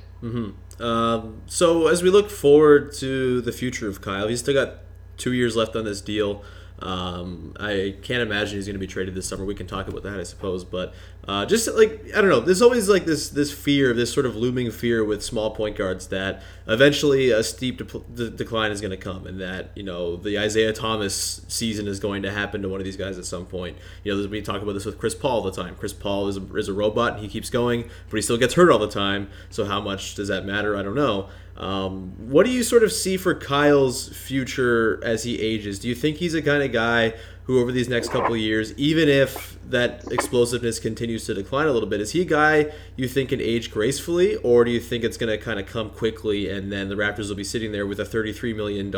Um, 0.80 1.42
so 1.46 1.88
as 1.88 2.02
we 2.02 2.10
look 2.10 2.30
forward 2.30 2.94
to 2.94 3.42
the 3.42 3.52
future 3.52 3.88
of 3.88 4.02
Kyle, 4.02 4.28
he's 4.28 4.40
still 4.40 4.54
got 4.54 4.80
two 5.18 5.34
years 5.34 5.56
left 5.56 5.76
on 5.76 5.86
this 5.86 6.02
deal. 6.02 6.44
Um, 6.84 7.56
I 7.62 7.96
can't 8.02 8.22
imagine 8.22 8.58
he's 8.58 8.66
going 8.66 8.76
to 8.76 8.80
be 8.80 8.88
traded 8.88 9.16
this 9.16 9.26
summer. 9.26 9.46
We 9.46 9.56
can 9.56 9.68
talk 9.68 9.88
about 9.88 10.04
that, 10.04 10.20
I 10.20 10.24
suppose. 10.24 10.66
But 10.66 10.94
uh, 11.26 11.46
just 11.46 11.66
like 11.76 12.12
I 12.14 12.20
don't 12.20 12.30
know, 12.30 12.42
there's 12.42 12.62
always 12.62 12.90
like 12.90 13.06
this 13.06 13.30
this 13.30 13.54
fear, 13.54 13.94
this 13.94 14.12
sort 14.12 14.26
of 14.26 14.36
looming 14.36 14.70
fear 14.70 15.02
with 15.02 15.24
small 15.24 15.52
point 15.52 15.78
guards 15.78 16.08
that 16.08 16.44
eventually 16.68 17.32
a 17.32 17.42
steep 17.42 17.78
de- 17.78 18.00
de- 18.14 18.30
decline 18.30 18.72
is 18.72 18.82
going 18.82 18.92
to 18.92 18.98
come, 18.98 19.26
and 19.26 19.40
that 19.40 19.72
you 19.76 19.84
know 19.84 20.18
the 20.18 20.38
Isaiah 20.38 20.74
Thomas 20.74 21.42
season 21.48 21.88
is 21.88 22.02
going 22.02 22.22
to 22.24 22.32
happen 22.32 22.62
to 22.64 22.68
one 22.68 22.82
of 22.82 22.86
these 22.86 22.98
guys 22.98 23.18
at 23.18 23.24
some 23.24 23.46
point. 23.46 23.78
You 24.04 24.14
know, 24.14 24.28
we 24.28 24.42
talk 24.42 24.62
about 24.62 24.74
this 24.74 24.84
with 24.84 24.98
Chris 24.98 25.16
Paul 25.16 25.38
all 25.38 25.42
the 25.42 25.52
time. 25.52 25.76
Chris 25.76 25.94
Paul 25.94 26.28
is 26.28 26.36
a, 26.36 26.56
is 26.56 26.68
a 26.68 26.74
robot, 26.74 27.14
and 27.14 27.22
he 27.22 27.30
keeps 27.30 27.50
going, 27.50 27.90
but 28.10 28.18
he 28.18 28.22
still 28.22 28.38
gets 28.38 28.56
hurt 28.56 28.70
all 28.70 28.80
the 28.80 28.90
time. 28.90 29.30
So 29.50 29.64
how 29.64 29.80
much 29.80 30.16
does 30.16 30.28
that 30.28 30.46
matter? 30.46 30.76
I 30.76 30.84
don't 30.84 30.96
know. 30.96 31.30
Um, 31.56 32.14
what 32.18 32.46
do 32.46 32.52
you 32.52 32.64
sort 32.64 32.84
of 32.84 32.92
see 32.92 33.16
for 33.16 33.36
Kyle's 33.36 34.10
future 34.10 35.00
as 35.04 35.24
he 35.24 35.40
ages? 35.40 35.80
Do 35.80 35.88
you 35.88 35.96
think 35.96 36.18
he's 36.18 36.34
a 36.34 36.42
kind 36.42 36.64
of 36.64 36.73
guy 36.74 37.14
who, 37.46 37.60
over 37.62 37.72
these 37.72 37.90
next 37.90 38.10
couple 38.10 38.34
of 38.34 38.40
years, 38.40 38.74
even 38.78 39.10
if 39.10 39.58
that 39.70 40.04
explosiveness 40.12 40.80
continues 40.80 41.26
to 41.26 41.34
decline 41.34 41.68
a 41.68 41.72
little 41.72 41.90
bit, 41.90 42.00
is 42.02 42.12
he 42.12 42.22
a 42.22 42.26
guy 42.26 42.72
you 42.96 43.08
think 43.08 43.30
can 43.30 43.42
age 43.42 43.70
gracefully, 43.72 44.36
or 44.38 44.64
do 44.64 44.72
you 44.72 44.80
think 44.80 45.04
it's 45.04 45.18
going 45.18 45.30
to 45.30 45.38
kind 45.44 45.60
of 45.60 45.66
come 45.66 45.90
quickly 45.90 46.50
and 46.50 46.72
then 46.72 46.88
the 46.90 46.96
Raptors 46.96 47.28
will 47.30 47.36
be 47.36 47.44
sitting 47.44 47.72
there 47.72 47.86
with 47.86 48.00
a 48.00 48.06
$33 48.06 48.56
million 48.56 48.92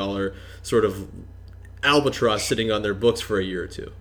sort 0.61 0.85
of 0.85 1.07
albatross 1.83 2.43
sitting 2.45 2.71
on 2.71 2.81
their 2.83 2.93
books 2.93 3.19
for 3.21 3.39
a 3.39 3.43
year 3.43 3.63
or 3.63 3.67
two? 3.67 3.91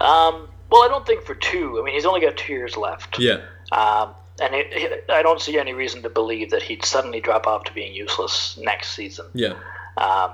Um, 0.00 0.48
well, 0.70 0.82
I 0.82 0.88
don't 0.88 1.06
think 1.06 1.24
for 1.24 1.34
two. 1.34 1.80
I 1.80 1.84
mean, 1.84 1.94
he's 1.94 2.04
only 2.06 2.20
got 2.20 2.36
two 2.36 2.52
years 2.52 2.76
left. 2.76 3.18
Yeah. 3.18 3.40
Um, 3.72 4.10
and 4.40 4.54
it, 4.54 4.66
it- 4.70 5.04
I 5.10 5.22
don't 5.22 5.40
see 5.40 5.58
any 5.58 5.72
reason 5.72 6.02
to 6.02 6.10
believe 6.10 6.50
that 6.50 6.62
he'd 6.62 6.84
suddenly 6.84 7.20
drop 7.20 7.46
off 7.46 7.64
to 7.64 7.72
being 7.72 7.94
useless 7.94 8.58
next 8.62 8.90
season. 8.94 9.26
Yeah. 9.34 9.54
Um, 9.96 10.32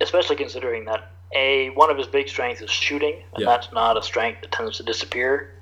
especially 0.00 0.36
considering 0.36 0.84
that 0.86 1.10
a 1.34 1.70
one 1.70 1.90
of 1.90 1.98
his 1.98 2.06
big 2.06 2.28
strengths 2.28 2.62
is 2.62 2.70
shooting, 2.70 3.14
and 3.34 3.42
Yeah. 3.44 3.46
that's 3.46 3.72
not 3.72 3.96
a 3.96 4.02
strength 4.02 4.40
that 4.42 4.52
tends 4.52 4.76
to 4.78 4.82
disappear 4.82 5.52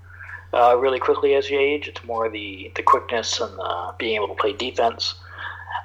uh, 0.52 0.76
really 0.78 0.98
quickly 1.00 1.34
as 1.34 1.50
you 1.50 1.58
age. 1.58 1.88
It's 1.88 2.02
more 2.04 2.28
the 2.28 2.70
the 2.76 2.82
quickness 2.82 3.40
and 3.40 3.56
the 3.58 3.94
being 3.98 4.14
able 4.16 4.28
to 4.28 4.34
play 4.34 4.52
defense 4.52 5.14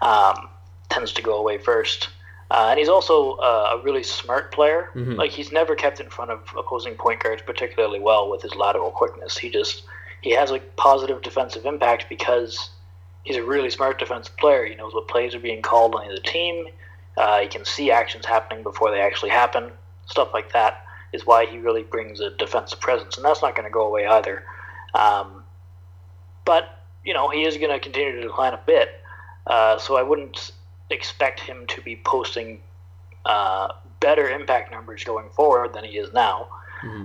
um, 0.02 0.50
tends 0.90 1.14
to 1.14 1.22
go 1.22 1.38
away 1.38 1.58
first. 1.58 2.10
Uh, 2.52 2.68
and 2.72 2.80
he's 2.80 2.90
also 2.90 3.34
uh, 3.38 3.78
a 3.80 3.84
really 3.84 4.04
smart 4.04 4.52
player. 4.52 4.90
Like 5.16 5.32
he's 5.32 5.52
never 5.54 5.74
kept 5.74 6.00
in 6.02 6.10
front 6.10 6.32
of 6.32 6.40
opposing 6.58 6.96
point 6.96 7.24
guards 7.24 7.42
particularly 7.42 8.00
well 8.00 8.30
with 8.30 8.42
his 8.42 8.56
lateral 8.56 8.92
quickness. 8.92 9.38
He 9.38 9.50
just 9.50 9.84
he 10.22 10.32
has 10.32 10.52
a 10.52 10.60
positive 10.76 11.22
defensive 11.22 11.66
impact 11.66 12.06
because 12.10 12.70
he's 13.24 13.38
a 13.38 13.44
really 13.44 13.70
smart 13.70 14.00
defensive 14.00 14.36
player. 14.38 14.66
He 14.66 14.76
knows 14.76 14.94
what 14.94 15.08
plays 15.08 15.34
are 15.34 15.40
being 15.40 15.62
called 15.62 15.96
on 15.96 16.06
the 16.06 16.12
other 16.14 16.22
team. 16.22 16.68
Uh, 17.18 17.40
he 17.42 17.48
can 17.48 17.66
see 17.66 17.92
actions 17.92 18.26
happening 18.26 18.64
before 18.64 18.92
they 18.92 19.02
actually 19.02 19.30
happen. 19.30 19.72
Stuff 20.06 20.30
like 20.34 20.52
that 20.54 20.86
is 21.14 21.26
why 21.26 21.46
he 21.46 21.58
really 21.58 21.84
brings 21.84 22.20
a 22.20 22.30
defensive 22.32 22.80
presence, 22.80 23.18
and 23.18 23.26
that's 23.26 23.42
not 23.42 23.56
going 23.56 23.66
to 23.68 23.72
go 23.72 23.86
away 23.86 24.06
either. 24.08 24.44
Um, 24.94 25.44
but 26.46 26.80
you 27.04 27.14
know 27.14 27.30
he 27.30 27.44
is 27.44 27.58
going 27.58 27.72
to 27.72 27.80
continue 27.80 28.14
to 28.14 28.22
decline 28.22 28.54
a 28.54 28.62
bit, 28.66 28.90
uh, 29.48 29.78
so 29.78 29.96
I 29.98 30.04
wouldn't 30.04 30.52
expect 30.90 31.40
him 31.40 31.66
to 31.68 31.82
be 31.82 31.96
posting 32.04 32.60
uh, 33.26 33.70
better 34.00 34.30
impact 34.30 34.72
numbers 34.72 35.04
going 35.04 35.30
forward 35.30 35.74
than 35.74 35.84
he 35.84 35.98
is 35.98 36.12
now. 36.14 36.48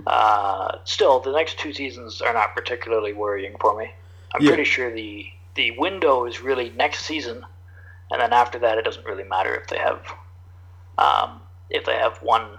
Uh, 0.07 0.77
still, 0.85 1.19
the 1.19 1.31
next 1.31 1.59
two 1.59 1.71
seasons 1.71 2.19
are 2.21 2.33
not 2.33 2.55
particularly 2.55 3.13
worrying 3.13 3.55
for 3.59 3.77
me. 3.77 3.91
I'm 4.33 4.41
Yeah. 4.41 4.49
pretty 4.49 4.63
sure 4.63 4.91
the 4.91 5.31
the 5.55 5.71
window 5.71 6.25
is 6.25 6.41
really 6.41 6.69
next 6.71 7.05
season, 7.05 7.45
and 8.11 8.21
then 8.21 8.33
after 8.33 8.59
that, 8.59 8.77
it 8.77 8.85
doesn't 8.85 9.05
really 9.05 9.23
matter 9.23 9.55
if 9.55 9.67
they 9.67 9.77
have 9.77 10.01
um, 10.97 11.41
if 11.69 11.85
they 11.85 11.95
have 11.95 12.17
one 12.21 12.57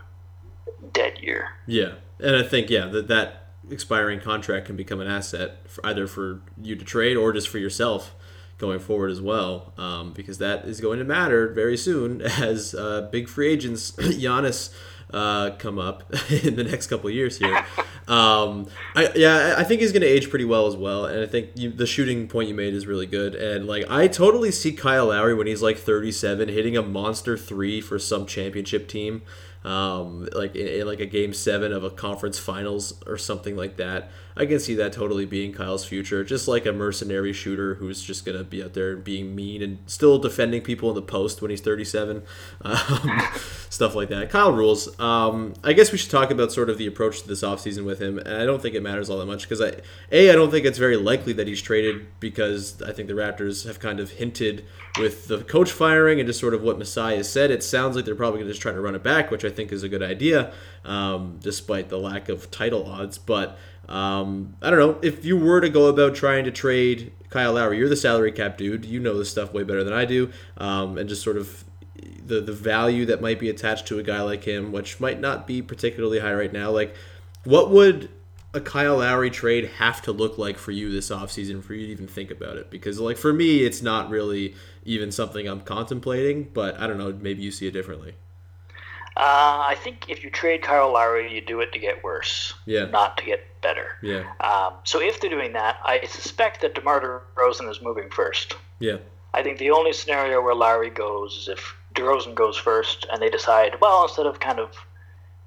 dead 0.92 1.18
year. 1.20 1.48
Yeah, 1.66 1.94
and 2.20 2.36
I 2.36 2.42
think 2.42 2.70
yeah 2.70 2.86
that 2.86 3.08
that 3.08 3.48
expiring 3.70 4.20
contract 4.20 4.66
can 4.66 4.76
become 4.76 5.00
an 5.00 5.08
asset 5.08 5.68
for 5.68 5.84
either 5.86 6.06
for 6.06 6.40
you 6.60 6.76
to 6.76 6.84
trade 6.84 7.16
or 7.16 7.32
just 7.32 7.48
for 7.48 7.58
yourself 7.58 8.14
going 8.58 8.80
forward 8.80 9.10
as 9.10 9.20
well, 9.20 9.72
um, 9.78 10.12
because 10.12 10.38
that 10.38 10.64
is 10.64 10.80
going 10.80 10.98
to 10.98 11.04
matter 11.04 11.48
very 11.48 11.76
soon 11.76 12.20
as 12.40 12.74
uh, 12.74 13.08
big 13.12 13.28
free 13.28 13.48
agents 13.48 13.92
Giannis 13.92 14.72
uh, 15.12 15.50
come 15.58 15.78
up 15.78 16.02
in 16.30 16.56
the 16.56 16.64
next 16.64 16.88
couple 16.88 17.08
years 17.10 17.38
here. 17.38 17.64
Um, 18.06 18.66
I, 18.94 19.10
yeah, 19.14 19.54
I 19.56 19.60
I 19.60 19.64
think 19.64 19.80
he's 19.80 19.92
going 19.92 20.02
to 20.02 20.08
age 20.08 20.30
pretty 20.30 20.44
well 20.44 20.66
as 20.66 20.76
well, 20.76 21.04
and 21.04 21.22
I 21.22 21.26
think 21.26 21.50
you, 21.54 21.70
the 21.70 21.86
shooting 21.86 22.28
point 22.28 22.48
you 22.48 22.54
made 22.54 22.74
is 22.74 22.86
really 22.86 23.06
good. 23.06 23.34
And 23.34 23.66
like, 23.66 23.84
I 23.90 24.08
totally 24.08 24.50
see 24.50 24.72
Kyle 24.72 25.06
Lowry 25.06 25.34
when 25.34 25.46
he's 25.46 25.62
like 25.62 25.78
37 25.78 26.48
hitting 26.48 26.76
a 26.76 26.82
monster 26.82 27.36
three 27.36 27.80
for 27.80 27.98
some 27.98 28.24
championship 28.26 28.88
team, 28.88 29.22
um, 29.64 30.28
like 30.32 30.56
in, 30.56 30.66
in 30.66 30.86
like 30.86 31.00
a 31.00 31.06
game 31.06 31.34
seven 31.34 31.72
of 31.72 31.84
a 31.84 31.90
conference 31.90 32.38
finals 32.38 32.94
or 33.06 33.18
something 33.18 33.56
like 33.56 33.76
that. 33.76 34.10
I 34.38 34.46
can 34.46 34.60
see 34.60 34.76
that 34.76 34.92
totally 34.92 35.26
being 35.26 35.52
Kyle's 35.52 35.84
future, 35.84 36.22
just 36.22 36.46
like 36.46 36.64
a 36.64 36.72
mercenary 36.72 37.32
shooter 37.32 37.74
who's 37.74 38.00
just 38.00 38.24
gonna 38.24 38.44
be 38.44 38.62
out 38.62 38.72
there 38.72 38.96
being 38.96 39.34
mean 39.34 39.62
and 39.62 39.78
still 39.86 40.18
defending 40.18 40.62
people 40.62 40.88
in 40.90 40.94
the 40.94 41.02
post 41.02 41.42
when 41.42 41.50
he's 41.50 41.60
37, 41.60 42.22
um, 42.62 43.22
stuff 43.68 43.96
like 43.96 44.08
that. 44.10 44.30
Kyle 44.30 44.52
rules. 44.52 44.98
Um, 45.00 45.54
I 45.64 45.72
guess 45.72 45.90
we 45.90 45.98
should 45.98 46.12
talk 46.12 46.30
about 46.30 46.52
sort 46.52 46.70
of 46.70 46.78
the 46.78 46.86
approach 46.86 47.22
to 47.22 47.28
this 47.28 47.42
offseason 47.42 47.84
with 47.84 48.00
him, 48.00 48.18
and 48.18 48.36
I 48.36 48.46
don't 48.46 48.62
think 48.62 48.76
it 48.76 48.82
matters 48.82 49.10
all 49.10 49.18
that 49.18 49.26
much 49.26 49.42
because 49.42 49.60
I, 49.60 49.72
a, 50.12 50.30
I 50.30 50.34
don't 50.34 50.52
think 50.52 50.64
it's 50.64 50.78
very 50.78 50.96
likely 50.96 51.32
that 51.32 51.48
he's 51.48 51.60
traded 51.60 52.06
because 52.20 52.80
I 52.80 52.92
think 52.92 53.08
the 53.08 53.14
Raptors 53.14 53.66
have 53.66 53.80
kind 53.80 53.98
of 53.98 54.12
hinted 54.12 54.64
with 55.00 55.26
the 55.26 55.38
coach 55.42 55.72
firing 55.72 56.20
and 56.20 56.28
just 56.28 56.38
sort 56.38 56.54
of 56.54 56.62
what 56.62 56.78
Masai 56.78 57.16
has 57.16 57.28
said. 57.28 57.50
It 57.50 57.64
sounds 57.64 57.96
like 57.96 58.04
they're 58.04 58.14
probably 58.14 58.38
gonna 58.38 58.50
just 58.50 58.62
try 58.62 58.72
to 58.72 58.80
run 58.80 58.94
it 58.94 59.02
back, 59.02 59.32
which 59.32 59.44
I 59.44 59.50
think 59.50 59.72
is 59.72 59.82
a 59.82 59.88
good 59.88 60.02
idea, 60.02 60.52
um, 60.88 61.38
despite 61.40 61.88
the 61.88 61.98
lack 61.98 62.28
of 62.28 62.50
title 62.50 62.86
odds, 62.86 63.18
but. 63.18 63.58
Um, 63.88 64.54
I 64.60 64.68
don't 64.68 64.78
know 64.78 64.98
if 65.00 65.24
you 65.24 65.38
were 65.38 65.62
to 65.62 65.70
go 65.70 65.86
about 65.86 66.14
trying 66.14 66.44
to 66.44 66.50
trade 66.50 67.10
Kyle 67.30 67.54
Lowry. 67.54 67.78
You're 67.78 67.88
the 67.88 67.96
salary 67.96 68.32
cap 68.32 68.58
dude. 68.58 68.84
You 68.84 69.00
know 69.00 69.16
this 69.16 69.30
stuff 69.30 69.54
way 69.54 69.62
better 69.62 69.82
than 69.82 69.94
I 69.94 70.04
do, 70.04 70.30
um, 70.58 70.98
and 70.98 71.08
just 71.08 71.22
sort 71.22 71.38
of 71.38 71.64
the 72.26 72.40
the 72.40 72.52
value 72.52 73.06
that 73.06 73.20
might 73.20 73.40
be 73.40 73.48
attached 73.48 73.86
to 73.88 73.98
a 73.98 74.02
guy 74.02 74.20
like 74.20 74.44
him, 74.44 74.72
which 74.72 75.00
might 75.00 75.20
not 75.20 75.46
be 75.46 75.62
particularly 75.62 76.20
high 76.20 76.34
right 76.34 76.52
now. 76.52 76.70
Like, 76.70 76.94
what 77.44 77.70
would 77.70 78.10
a 78.54 78.60
Kyle 78.60 78.98
Lowry 78.98 79.30
trade 79.30 79.66
have 79.78 80.00
to 80.02 80.12
look 80.12 80.38
like 80.38 80.56
for 80.56 80.70
you 80.70 80.90
this 80.90 81.10
offseason 81.10 81.62
for 81.62 81.74
you 81.74 81.86
to 81.86 81.92
even 81.92 82.06
think 82.06 82.30
about 82.30 82.56
it? 82.56 82.70
Because 82.70 83.00
like 83.00 83.16
for 83.16 83.32
me, 83.32 83.64
it's 83.64 83.82
not 83.82 84.10
really 84.10 84.54
even 84.84 85.10
something 85.10 85.46
I'm 85.46 85.60
contemplating. 85.60 86.44
But 86.52 86.78
I 86.78 86.86
don't 86.86 86.98
know. 86.98 87.12
Maybe 87.12 87.42
you 87.42 87.50
see 87.50 87.66
it 87.66 87.72
differently. 87.72 88.14
Uh, 89.18 89.66
I 89.68 89.76
think 89.82 90.08
if 90.08 90.22
you 90.22 90.30
trade 90.30 90.62
Kyle 90.62 90.92
Lowry, 90.92 91.32
you 91.34 91.40
do 91.40 91.60
it 91.60 91.72
to 91.72 91.78
get 91.80 92.04
worse, 92.04 92.54
Yeah. 92.66 92.84
not 92.84 93.18
to 93.18 93.24
get 93.24 93.44
better. 93.60 93.96
Yeah. 94.00 94.22
Um, 94.38 94.74
so 94.84 95.00
if 95.00 95.20
they're 95.20 95.28
doing 95.28 95.52
that, 95.54 95.80
I 95.84 96.06
suspect 96.06 96.60
that 96.60 96.76
DeMar 96.76 97.22
DeRozan 97.36 97.68
is 97.68 97.82
moving 97.82 98.10
first. 98.10 98.54
Yeah. 98.78 98.98
I 99.34 99.42
think 99.42 99.58
the 99.58 99.72
only 99.72 99.92
scenario 99.92 100.40
where 100.40 100.54
Lowry 100.54 100.90
goes 100.90 101.36
is 101.36 101.48
if 101.48 101.74
DeRozan 101.96 102.36
goes 102.36 102.56
first 102.56 103.06
and 103.12 103.20
they 103.20 103.28
decide, 103.28 103.80
well, 103.80 104.04
instead 104.04 104.26
of 104.26 104.38
kind 104.38 104.60
of 104.60 104.70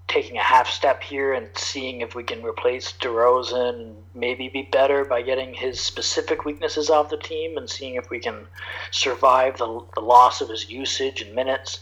taking 0.10 0.36
a 0.38 0.44
half 0.44 0.70
step 0.70 1.02
here 1.02 1.34
and 1.34 1.48
seeing 1.56 2.02
if 2.02 2.14
we 2.14 2.24
can 2.24 2.44
replace 2.44 2.92
DeRozan 3.00 3.70
and 3.70 3.96
maybe 4.14 4.50
be 4.50 4.64
better 4.64 5.06
by 5.06 5.22
getting 5.22 5.54
his 5.54 5.80
specific 5.80 6.44
weaknesses 6.44 6.90
off 6.90 7.10
the 7.10 7.16
team 7.16 7.58
and 7.58 7.70
seeing 7.70 7.96
if 7.96 8.10
we 8.10 8.20
can 8.20 8.46
survive 8.92 9.58
the, 9.58 9.80
the 9.96 10.02
loss 10.02 10.42
of 10.42 10.50
his 10.50 10.70
usage 10.70 11.22
and 11.22 11.34
minutes. 11.34 11.80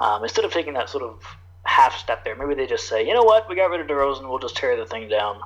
Um, 0.00 0.22
instead 0.22 0.44
of 0.44 0.52
taking 0.52 0.74
that 0.74 0.88
sort 0.88 1.04
of 1.04 1.22
half 1.64 1.96
step 1.96 2.24
there, 2.24 2.34
maybe 2.36 2.54
they 2.54 2.66
just 2.66 2.88
say, 2.88 3.06
you 3.06 3.14
know 3.14 3.22
what, 3.22 3.48
we 3.48 3.56
got 3.56 3.70
rid 3.70 3.80
of 3.80 3.86
DeRozan, 3.86 4.28
we'll 4.28 4.38
just 4.38 4.56
tear 4.56 4.76
the 4.76 4.86
thing 4.86 5.08
down 5.08 5.40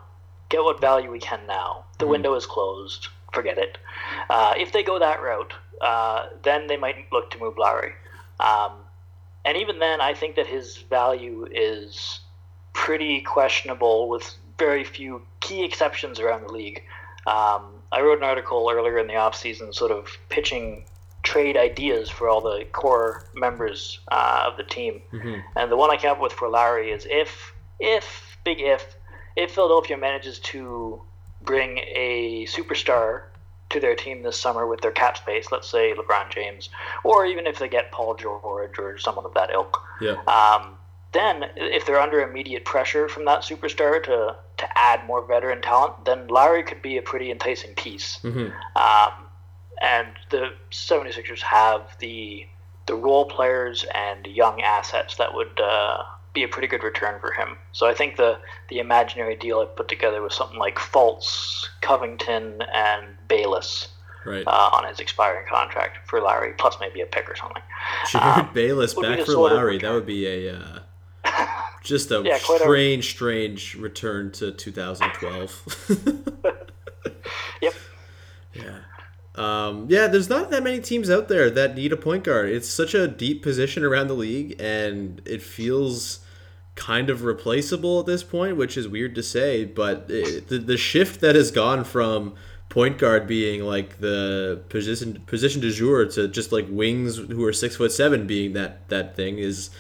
get 0.49 0.63
what 0.63 0.81
value 0.81 1.11
we 1.11 1.19
can 1.19 1.41
now. 1.47 1.85
The 1.99 2.07
window 2.07 2.35
is 2.35 2.47
closed. 2.47 3.09
Forget 3.33 3.59
it. 3.59 3.79
Uh, 4.31 4.55
if 4.57 4.73
they 4.73 4.83
go 4.83 4.99
that 4.99 5.23
route, 5.23 5.53
uh, 5.81 6.27
then 6.43 6.67
they 6.67 6.77
might 6.77 6.97
look 7.13 7.31
to 7.33 7.39
move 7.39 7.59
Lowry. 7.59 7.93
Um, 8.41 8.73
and 9.45 9.57
even 9.57 9.79
then, 9.79 10.01
I 10.01 10.15
think 10.15 10.37
that 10.37 10.47
his 10.47 10.77
value 10.77 11.47
is 11.51 12.21
pretty 12.73 13.21
questionable 13.21 14.09
with 14.09 14.37
very 14.59 14.85
few 14.85 15.23
key 15.41 15.65
exceptions 15.65 16.19
around 16.19 16.43
the 16.43 16.53
league. 16.53 16.83
Um, 17.27 17.67
I 17.93 18.01
wrote 18.01 18.19
an 18.19 18.25
article 18.25 18.69
earlier 18.73 18.99
in 18.99 19.07
the 19.07 19.15
offseason 19.15 19.75
sort 19.75 19.91
of 19.91 20.09
pitching 20.29 20.85
trade 21.33 21.57
ideas 21.71 22.09
for 22.09 22.25
all 22.31 22.41
the 22.41 22.65
core 22.73 23.25
members 23.35 24.01
uh, 24.11 24.45
of 24.49 24.57
the 24.57 24.63
team. 24.77 25.03
And 25.57 25.71
the 25.71 25.77
one 25.77 25.91
I 25.91 25.97
came 25.97 26.11
up 26.13 26.21
with 26.21 26.33
for 26.33 26.49
Lowry 26.49 26.91
is 26.91 27.07
if, 27.11 27.53
if, 27.79 28.39
big 28.45 28.59
if, 28.61 28.97
if 29.37 29.53
Philadelphia 29.53 29.97
manages 29.99 30.39
to 30.53 31.03
bring 31.43 31.79
a 31.79 32.47
superstar 32.49 33.25
to 33.71 33.79
their 33.79 33.95
team 33.95 34.23
this 34.23 34.41
summer 34.41 34.67
with 34.67 34.81
their 34.81 34.91
cap 34.91 35.19
space, 35.19 35.47
let's 35.53 35.69
say 35.71 35.93
LeBron 35.93 36.31
James, 36.31 36.71
or 37.05 37.27
even 37.27 37.47
if 37.47 37.59
they 37.59 37.69
get 37.69 37.93
Paul 37.93 38.15
George 38.15 38.79
or 38.79 38.97
someone 38.97 39.27
of 39.27 39.35
that 39.35 39.51
ilk, 39.51 39.79
Yeah. 40.01 40.17
um, 40.25 40.79
then 41.13 41.51
if 41.57 41.85
they're 41.85 42.01
under 42.01 42.21
immediate 42.23 42.65
pressure 42.65 43.07
from 43.09 43.27
that 43.27 43.41
superstar 43.41 44.03
to, 44.05 44.37
to 44.57 44.79
add 44.79 45.07
more 45.07 45.23
veteran 45.27 45.61
talent, 45.61 46.07
then 46.07 46.27
Lowry 46.29 46.63
could 46.63 46.81
be 46.81 46.97
a 46.97 47.03
pretty 47.03 47.31
enticing 47.31 47.75
piece. 47.75 48.19
Um, 48.25 49.28
and 49.81 50.09
the 50.31 50.51
76ers 50.71 51.41
have 51.41 51.83
the 52.01 52.47
the 52.87 52.95
role 52.95 53.27
players 53.27 53.85
and 53.95 54.27
young 54.27 54.63
assets 54.63 55.17
that 55.17 55.35
would 55.35 55.61
uh, 55.61 56.03
be 56.33 56.43
a 56.43 56.49
pretty 56.49 56.67
good 56.67 56.83
return 56.83 57.21
for 57.21 57.33
him. 57.33 57.59
So 57.73 57.87
I 57.87 57.93
think 57.95 58.17
the 58.17 58.39
the 58.71 58.79
imaginary 58.79 59.37
deal 59.37 59.61
I 59.61 59.67
put 59.67 59.89
together 59.89 60.23
was 60.23 60.35
something 60.35 60.59
like 60.59 60.77
Fultz, 60.77 61.67
Covington, 61.83 62.63
and 62.73 63.05
Bayless 63.29 63.89
Right. 64.25 64.45
uh, 64.47 64.71
on 64.73 64.87
his 64.87 65.01
expiring 65.01 65.47
contract 65.49 65.99
for 66.09 66.21
Lowry, 66.21 66.53
plus 66.59 66.77
maybe 66.81 67.01
a 67.01 67.07
pick 67.07 67.31
or 67.31 67.37
something. 67.37 67.63
Jerryd 68.09 68.53
Bayless 68.53 68.93
back 68.95 69.21
for 69.25 69.33
Lowry. 69.33 69.79
That 69.79 69.93
would 69.93 70.07
be 70.07 70.27
a 70.49 70.55
uh, 70.57 70.79
just 71.85 72.11
a 72.11 72.21
Yeah, 72.25 72.39
quite 72.39 72.61
a- 72.61 72.65
strange, 72.65 73.11
strange 73.11 73.75
return 73.77 74.31
to 74.33 74.51
2012. 74.53 76.35
Um, 79.39 79.87
yeah, 79.89 80.09
there's 80.09 80.29
not 80.29 80.51
that 80.51 80.63
many 80.65 80.81
teams 80.81 81.11
out 81.11 81.29
there 81.29 81.49
that 81.51 81.77
need 81.77 81.93
a 81.93 81.97
point 81.97 82.25
guard. 82.25 82.49
It's 82.51 82.69
such 82.69 82.95
a 82.95 83.07
deep 83.07 83.43
position 83.43 83.85
around 83.85 84.09
the 84.09 84.15
league, 84.15 84.57
and 84.61 85.23
it 85.25 85.43
feels 85.43 86.21
kind 86.75 87.11
of 87.11 87.25
replaceable 87.25 88.01
at 88.01 88.07
this 88.07 88.23
point, 88.23 88.57
which 88.57 88.77
is 88.77 88.89
weird 88.89 89.15
to 89.15 89.23
say. 89.23 89.65
But 89.65 90.07
it, 90.09 90.49
the 90.49 90.59
the 90.59 90.77
shift 90.77 91.21
that 91.21 91.37
has 91.37 91.51
gone 91.53 91.85
from 91.85 92.35
point 92.69 92.99
guard 92.99 93.27
being 93.27 93.63
like 93.63 93.99
the 94.01 94.63
position 94.69 95.23
position 95.27 95.61
du 95.61 95.71
jour 95.71 96.05
to 96.07 96.29
just 96.29 96.53
like 96.53 96.67
wings 96.69 97.17
who 97.17 97.45
are 97.45 97.53
six 97.53 97.77
foot 97.77 97.93
seven 97.93 98.27
being 98.27 98.55
that 98.55 98.89
that 98.89 99.17
thing 99.17 99.39
is. 99.39 99.71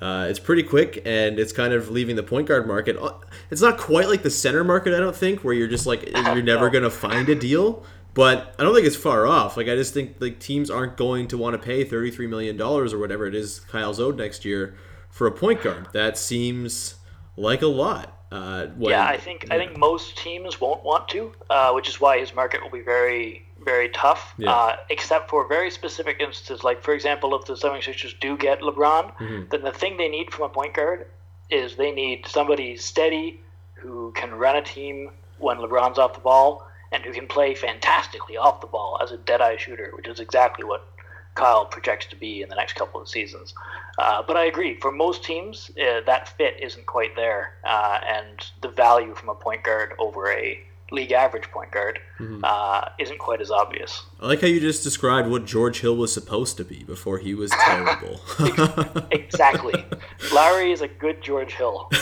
Uh, 0.00 0.26
it's 0.28 0.38
pretty 0.38 0.62
quick, 0.62 1.00
and 1.06 1.38
it's 1.38 1.54
kind 1.54 1.72
of 1.72 1.88
leaving 1.88 2.16
the 2.16 2.22
point 2.22 2.46
guard 2.46 2.66
market. 2.66 2.98
Uh, 3.00 3.14
It's 3.50 3.62
not 3.62 3.78
quite 3.78 4.08
like 4.08 4.22
the 4.22 4.28
center 4.30 4.62
market, 4.62 4.92
I 4.94 4.98
don't 4.98 5.16
think, 5.16 5.42
where 5.42 5.54
you're 5.54 5.68
just 5.68 5.86
like 5.86 6.10
you're 6.14 6.42
never 6.42 6.68
gonna 6.68 6.90
find 6.90 7.26
a 7.30 7.34
deal. 7.34 7.82
But 8.16 8.54
I 8.58 8.62
don't 8.64 8.74
think 8.74 8.86
it's 8.86 8.96
far 8.96 9.26
off. 9.26 9.56
Like 9.56 9.68
I 9.68 9.76
just 9.76 9.92
think 9.94 10.16
like 10.20 10.40
teams 10.40 10.70
aren't 10.70 10.96
going 10.96 11.28
to 11.28 11.38
want 11.38 11.52
to 11.54 11.58
pay 11.64 11.84
thirty 11.84 12.10
three 12.10 12.26
million 12.26 12.56
dollars 12.56 12.92
or 12.92 12.98
whatever 12.98 13.26
it 13.26 13.34
is 13.34 13.60
Kyle's 13.60 14.00
owed 14.00 14.16
next 14.16 14.44
year 14.44 14.74
for 15.10 15.26
a 15.26 15.30
point 15.32 15.62
guard. 15.62 15.86
That 15.92 16.16
seems 16.18 16.94
like 17.36 17.60
a 17.62 17.66
lot. 17.66 18.12
Uh, 18.32 18.66
when- 18.78 18.90
yeah, 18.90 19.06
I 19.06 19.18
think 19.18 19.46
I 19.52 19.58
think 19.58 19.76
most 19.78 20.16
teams 20.16 20.60
won't 20.60 20.82
want 20.82 21.08
to, 21.10 21.30
uh, 21.50 21.70
which 21.72 21.88
is 21.88 22.00
why 22.00 22.18
his 22.18 22.34
market 22.34 22.62
will 22.62 22.70
be 22.70 22.80
very 22.80 23.46
very 23.64 23.88
tough. 23.90 24.32
Yeah. 24.38 24.50
Uh, 24.52 24.76
except 24.90 25.28
for 25.28 25.46
very 25.46 25.70
specific 25.70 26.16
instances, 26.20 26.64
like 26.64 26.82
for 26.82 26.94
example, 26.94 27.34
if 27.38 27.44
the 27.46 27.54
76ers 27.54 28.18
do 28.20 28.36
get 28.36 28.60
LeBron, 28.60 29.14
Mm-hmm. 29.16 29.48
then 29.50 29.62
the 29.62 29.72
thing 29.72 29.96
they 29.98 30.08
need 30.08 30.32
from 30.32 30.44
a 30.46 30.48
point 30.48 30.72
guard 30.74 31.06
is 31.50 31.76
they 31.76 31.92
need 31.92 32.26
somebody 32.26 32.76
steady 32.76 33.40
who 33.74 34.10
can 34.12 34.34
run 34.34 34.56
a 34.56 34.62
team 34.62 35.10
when 35.38 35.58
LeBron's 35.58 35.98
off 35.98 36.14
the 36.14 36.20
ball 36.20 36.65
and 36.92 37.04
who 37.04 37.12
can 37.12 37.26
play 37.26 37.54
fantastically 37.54 38.36
off 38.36 38.60
the 38.60 38.66
ball 38.66 38.98
as 39.02 39.12
a 39.12 39.16
dead-eye 39.16 39.56
shooter, 39.56 39.92
which 39.94 40.08
is 40.08 40.20
exactly 40.20 40.64
what 40.64 40.88
Kyle 41.34 41.66
projects 41.66 42.06
to 42.06 42.16
be 42.16 42.42
in 42.42 42.48
the 42.48 42.54
next 42.56 42.74
couple 42.74 43.00
of 43.00 43.08
seasons. 43.08 43.54
Uh, 43.98 44.22
but 44.26 44.36
I 44.36 44.44
agree, 44.46 44.78
for 44.80 44.90
most 44.90 45.24
teams, 45.24 45.70
uh, 45.80 46.00
that 46.06 46.36
fit 46.36 46.54
isn't 46.60 46.86
quite 46.86 47.14
there, 47.16 47.54
uh, 47.64 48.00
and 48.06 48.46
the 48.62 48.68
value 48.68 49.14
from 49.14 49.28
a 49.28 49.34
point 49.34 49.62
guard 49.62 49.92
over 49.98 50.30
a 50.30 50.60
league 50.92 51.12
average 51.12 51.44
point 51.50 51.70
guard 51.72 51.98
uh, 52.44 52.88
isn't 52.98 53.18
quite 53.18 53.40
as 53.40 53.50
obvious. 53.50 54.04
I 54.20 54.26
like 54.28 54.40
how 54.40 54.46
you 54.46 54.60
just 54.60 54.84
described 54.84 55.28
what 55.28 55.44
George 55.44 55.80
Hill 55.80 55.96
was 55.96 56.12
supposed 56.12 56.56
to 56.58 56.64
be 56.64 56.84
before 56.84 57.18
he 57.18 57.34
was 57.34 57.50
terrible. 57.50 58.20
Exactly. 59.10 59.84
Lowry 60.32 60.72
is 60.72 60.80
a 60.80 60.88
good 60.88 61.22
George 61.22 61.52
Hill. 61.54 61.90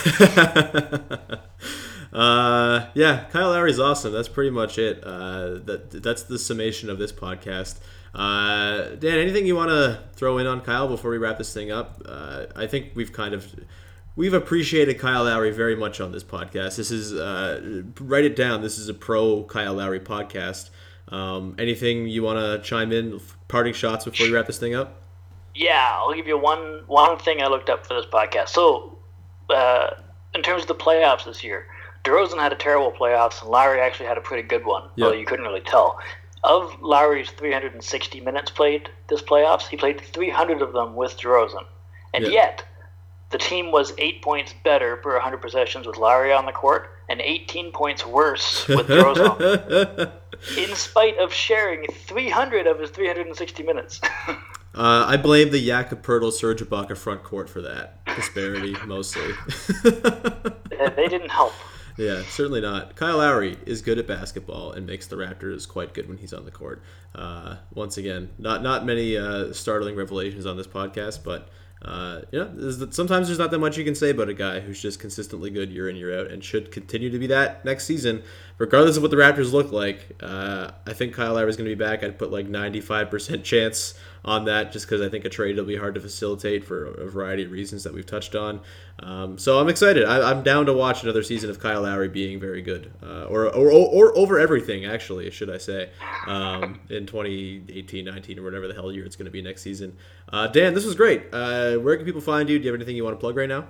uh, 2.15 2.87
yeah, 2.93 3.25
Kyle 3.25 3.49
Lowry's 3.49 3.79
awesome. 3.79 4.13
That's 4.13 4.29
pretty 4.29 4.49
much 4.49 4.77
it. 4.77 5.03
Uh, 5.03 5.59
that 5.65 6.01
that's 6.01 6.23
the 6.23 6.39
summation 6.39 6.89
of 6.89 6.97
this 6.97 7.11
podcast. 7.11 7.79
Uh, 8.13 8.95
Dan, 8.95 9.19
anything 9.19 9.45
you 9.45 9.57
want 9.57 9.69
to 9.69 9.99
throw 10.13 10.37
in 10.37 10.47
on 10.47 10.61
Kyle 10.61 10.87
before 10.87 11.11
we 11.11 11.17
wrap 11.17 11.37
this 11.37 11.53
thing 11.53 11.71
up? 11.71 12.01
Uh, 12.05 12.45
I 12.55 12.67
think 12.67 12.91
we've 12.95 13.11
kind 13.11 13.33
of 13.33 13.53
we've 14.15 14.33
appreciated 14.33 14.97
Kyle 14.97 15.25
Lowry 15.25 15.51
very 15.51 15.75
much 15.75 15.99
on 15.99 16.13
this 16.13 16.23
podcast. 16.23 16.77
This 16.77 16.89
is 16.89 17.13
uh, 17.13 17.81
write 17.99 18.23
it 18.23 18.37
down. 18.37 18.61
This 18.61 18.77
is 18.77 18.87
a 18.87 18.93
pro 18.93 19.43
Kyle 19.43 19.73
Lowry 19.73 19.99
podcast. 19.99 20.69
Um, 21.09 21.55
anything 21.59 22.07
you 22.07 22.23
want 22.23 22.39
to 22.39 22.65
chime 22.65 22.93
in? 22.93 23.19
Parting 23.49 23.73
shots 23.73 24.05
before 24.05 24.27
we 24.27 24.33
wrap 24.33 24.47
this 24.47 24.57
thing 24.57 24.73
up? 24.73 25.01
Yeah, 25.53 25.97
I'll 25.97 26.13
give 26.13 26.27
you 26.27 26.37
one 26.37 26.83
one 26.87 27.19
thing 27.19 27.41
I 27.41 27.47
looked 27.47 27.69
up 27.69 27.85
for 27.85 27.93
this 27.93 28.05
podcast. 28.05 28.49
So, 28.49 28.97
uh, 29.49 29.91
in 30.33 30.41
terms 30.41 30.61
of 30.61 30.69
the 30.69 30.75
playoffs 30.75 31.25
this 31.25 31.43
year, 31.43 31.67
DeRozan 32.05 32.37
had 32.39 32.53
a 32.53 32.55
terrible 32.55 32.91
playoffs, 32.91 33.41
and 33.41 33.49
Lowry 33.49 33.81
actually 33.81 34.05
had 34.07 34.17
a 34.17 34.21
pretty 34.21 34.47
good 34.47 34.65
one. 34.65 34.89
Yeah. 34.95 35.05
Although 35.05 35.17
you 35.17 35.25
couldn't 35.25 35.45
really 35.45 35.61
tell. 35.61 35.99
Of 36.43 36.79
Lowry's 36.81 37.31
360 37.31 38.21
minutes 38.21 38.51
played 38.51 38.89
this 39.09 39.21
playoffs, 39.21 39.63
he 39.63 39.77
played 39.77 39.99
300 39.99 40.61
of 40.61 40.73
them 40.73 40.95
with 40.95 41.17
DeRozan, 41.17 41.65
and 42.13 42.23
Yeah. 42.25 42.29
yet 42.31 42.63
the 43.31 43.39
team 43.39 43.71
was 43.71 43.93
eight 43.97 44.21
points 44.21 44.53
better 44.63 44.97
per 44.97 45.15
100 45.15 45.41
possessions 45.41 45.87
with 45.87 45.97
Lowry 45.97 46.31
on 46.31 46.45
the 46.45 46.51
court, 46.51 46.91
and 47.09 47.19
18 47.19 47.71
points 47.71 48.05
worse 48.05 48.67
with 48.67 48.87
DeRozan, 48.87 50.11
in 50.57 50.75
spite 50.75 51.17
of 51.17 51.33
sharing 51.33 51.87
300 51.91 52.67
of 52.67 52.79
his 52.79 52.91
360 52.91 53.63
minutes. 53.63 53.99
Uh, 54.77 55.05
I 55.07 55.15
blame 55.15 55.51
the 55.51 55.65
Jakob 55.65 56.05
Poeltl 56.05 56.33
Serge 56.33 56.61
Ibaka 56.61 56.97
front 56.97 57.23
court 57.23 57.49
for 57.49 57.61
that 57.61 58.03
disparity 58.13 58.75
mostly. 58.85 59.31
they 59.83 61.07
didn't 61.07 61.31
help. 61.31 61.53
Yeah, 61.97 62.23
certainly 62.23 62.61
not. 62.61 62.95
Kyle 62.95 63.17
Lowry 63.17 63.57
is 63.65 63.81
good 63.81 63.97
at 63.97 64.07
basketball 64.07 64.71
and 64.73 64.85
makes 64.85 65.07
the 65.07 65.15
Raptors 65.15 65.67
quite 65.67 65.93
good 65.93 66.07
when 66.07 66.17
he's 66.17 66.33
on 66.33 66.45
the 66.45 66.51
court. 66.51 66.83
Uh, 67.13 67.57
once 67.73 67.97
again, 67.97 68.29
not 68.37 68.61
not 68.61 68.85
many 68.85 69.17
uh, 69.17 69.53
startling 69.53 69.95
revelations 69.95 70.45
on 70.45 70.57
this 70.57 70.67
podcast, 70.67 71.23
but 71.23 71.49
uh, 71.81 72.21
yeah, 72.31 72.47
there's, 72.51 72.95
sometimes 72.95 73.27
there's 73.27 73.39
not 73.39 73.51
that 73.51 73.59
much 73.59 73.77
you 73.77 73.83
can 73.83 73.93
say 73.93 74.09
about 74.09 74.27
a 74.27 74.33
guy 74.33 74.59
who's 74.59 74.81
just 74.81 74.99
consistently 74.99 75.49
good 75.51 75.69
year 75.69 75.87
in 75.87 75.95
year 75.95 76.19
out 76.19 76.31
and 76.31 76.43
should 76.43 76.71
continue 76.71 77.09
to 77.11 77.19
be 77.19 77.27
that 77.27 77.63
next 77.63 77.85
season, 77.85 78.23
regardless 78.57 78.97
of 78.97 79.03
what 79.03 79.11
the 79.11 79.17
Raptors 79.17 79.51
look 79.51 79.71
like. 79.71 80.15
Uh, 80.19 80.71
I 80.87 80.93
think 80.93 81.13
Kyle 81.13 81.35
Lowry 81.35 81.49
is 81.49 81.57
going 81.57 81.69
to 81.69 81.75
be 81.75 81.81
back. 81.81 82.03
I'd 82.03 82.17
put 82.17 82.31
like 82.31 82.47
95% 82.47 83.43
chance 83.45 83.93
on 84.25 84.45
that 84.45 84.71
just 84.71 84.87
because 84.87 85.01
I 85.01 85.07
think 85.07 85.23
a 85.23 85.29
trade 85.29 85.55
will 85.55 85.65
be 85.65 85.77
hard 85.77 85.95
to 85.95 86.01
facilitate 86.01 86.65
for 86.65 86.85
a 86.85 87.09
variety 87.09 87.45
of 87.45 87.51
reasons 87.51 87.83
that 87.83 87.93
we've 87.93 88.05
touched 88.05 88.35
on. 88.35 88.59
Um, 88.99 89.37
so 89.37 89.59
I'm 89.59 89.69
excited. 89.69 90.03
I, 90.03 90.31
I'm 90.31 90.41
down 90.41 90.65
to 90.65 90.73
watch 90.73 91.03
another 91.03 91.23
season 91.23 91.49
of 91.49 91.59
Kyle 91.59 91.83
Lowry 91.83 92.09
being 92.09 92.39
very 92.39 92.61
good, 92.61 92.91
uh, 93.03 93.25
or, 93.25 93.45
or 93.45 93.69
or 93.69 94.17
over 94.17 94.39
everything 94.39 94.85
actually, 94.85 95.29
should 95.29 95.49
I 95.49 95.59
say, 95.59 95.91
um, 96.27 96.79
in 96.89 97.05
2018, 97.05 98.03
19, 98.03 98.39
or 98.39 98.43
whatever 98.43 98.67
the 98.67 98.73
hell 98.73 98.91
year 98.91 99.05
it's 99.05 99.15
going 99.15 99.25
to 99.25 99.31
be 99.31 99.41
next 99.41 99.61
season. 99.61 99.95
Uh, 100.33 100.47
Dan, 100.47 100.73
this 100.73 100.85
was 100.85 100.95
great. 100.95 101.25
Uh, 101.31 101.75
where 101.75 101.95
can 101.95 102.05
people 102.05 102.21
find 102.21 102.49
you? 102.49 102.57
Do 102.57 102.65
you 102.65 102.71
have 102.71 102.79
anything 102.79 102.95
you 102.95 103.03
want 103.03 103.15
to 103.15 103.19
plug 103.19 103.37
right 103.37 103.49
now? 103.49 103.67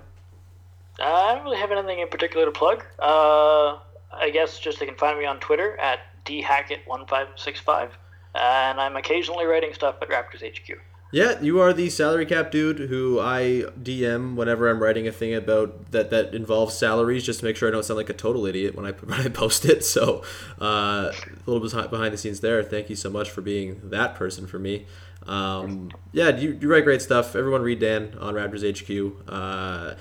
Uh, 0.98 1.04
I 1.04 1.34
don't 1.34 1.44
really 1.44 1.58
have 1.58 1.70
anything 1.70 1.98
in 2.00 2.08
particular 2.08 2.46
to 2.46 2.52
plug. 2.52 2.82
Uh, 2.98 3.78
I 4.10 4.30
guess 4.32 4.58
just 4.58 4.80
they 4.80 4.86
can 4.86 4.96
find 4.96 5.18
me 5.18 5.26
on 5.26 5.38
Twitter 5.40 5.76
at 5.76 6.00
dhackett1565, 6.24 7.90
and 8.36 8.80
I'm 8.80 8.96
occasionally 8.96 9.46
writing 9.46 9.72
stuff 9.74 9.96
at 10.02 10.08
Raptors 10.08 10.42
HQ. 10.42 10.78
Yeah, 11.12 11.40
you 11.40 11.60
are 11.60 11.72
the 11.72 11.88
salary 11.88 12.26
cap 12.26 12.50
dude 12.50 12.78
who 12.78 13.20
I 13.20 13.64
DM 13.80 14.34
whenever 14.34 14.68
I'm 14.68 14.82
writing 14.82 15.06
a 15.06 15.12
thing 15.12 15.34
about 15.34 15.92
that 15.92 16.10
that 16.10 16.34
involves 16.34 16.74
salaries, 16.74 17.24
just 17.24 17.40
to 17.40 17.44
make 17.44 17.56
sure 17.56 17.68
I 17.68 17.72
don't 17.72 17.84
sound 17.84 17.96
like 17.96 18.10
a 18.10 18.14
total 18.14 18.44
idiot 18.44 18.74
when 18.74 18.86
I 18.86 18.90
when 19.04 19.20
I 19.20 19.28
post 19.28 19.64
it. 19.64 19.84
So, 19.84 20.22
uh, 20.60 21.12
a 21.12 21.50
little 21.50 21.66
bit 21.66 21.90
behind 21.90 22.12
the 22.12 22.18
scenes 22.18 22.40
there. 22.40 22.62
Thank 22.62 22.90
you 22.90 22.96
so 22.96 23.08
much 23.08 23.30
for 23.30 23.40
being 23.40 23.80
that 23.84 24.14
person 24.14 24.46
for 24.46 24.58
me. 24.58 24.86
Um, 25.26 25.90
yeah, 26.12 26.36
you, 26.36 26.58
you 26.60 26.68
write 26.68 26.84
great 26.84 27.02
stuff. 27.02 27.34
Everyone 27.34 27.62
read 27.62 27.80
Dan 27.80 28.16
on 28.20 28.34
Raptors 28.34 28.62
HQ. 28.62 29.28
Uh, 29.28 29.94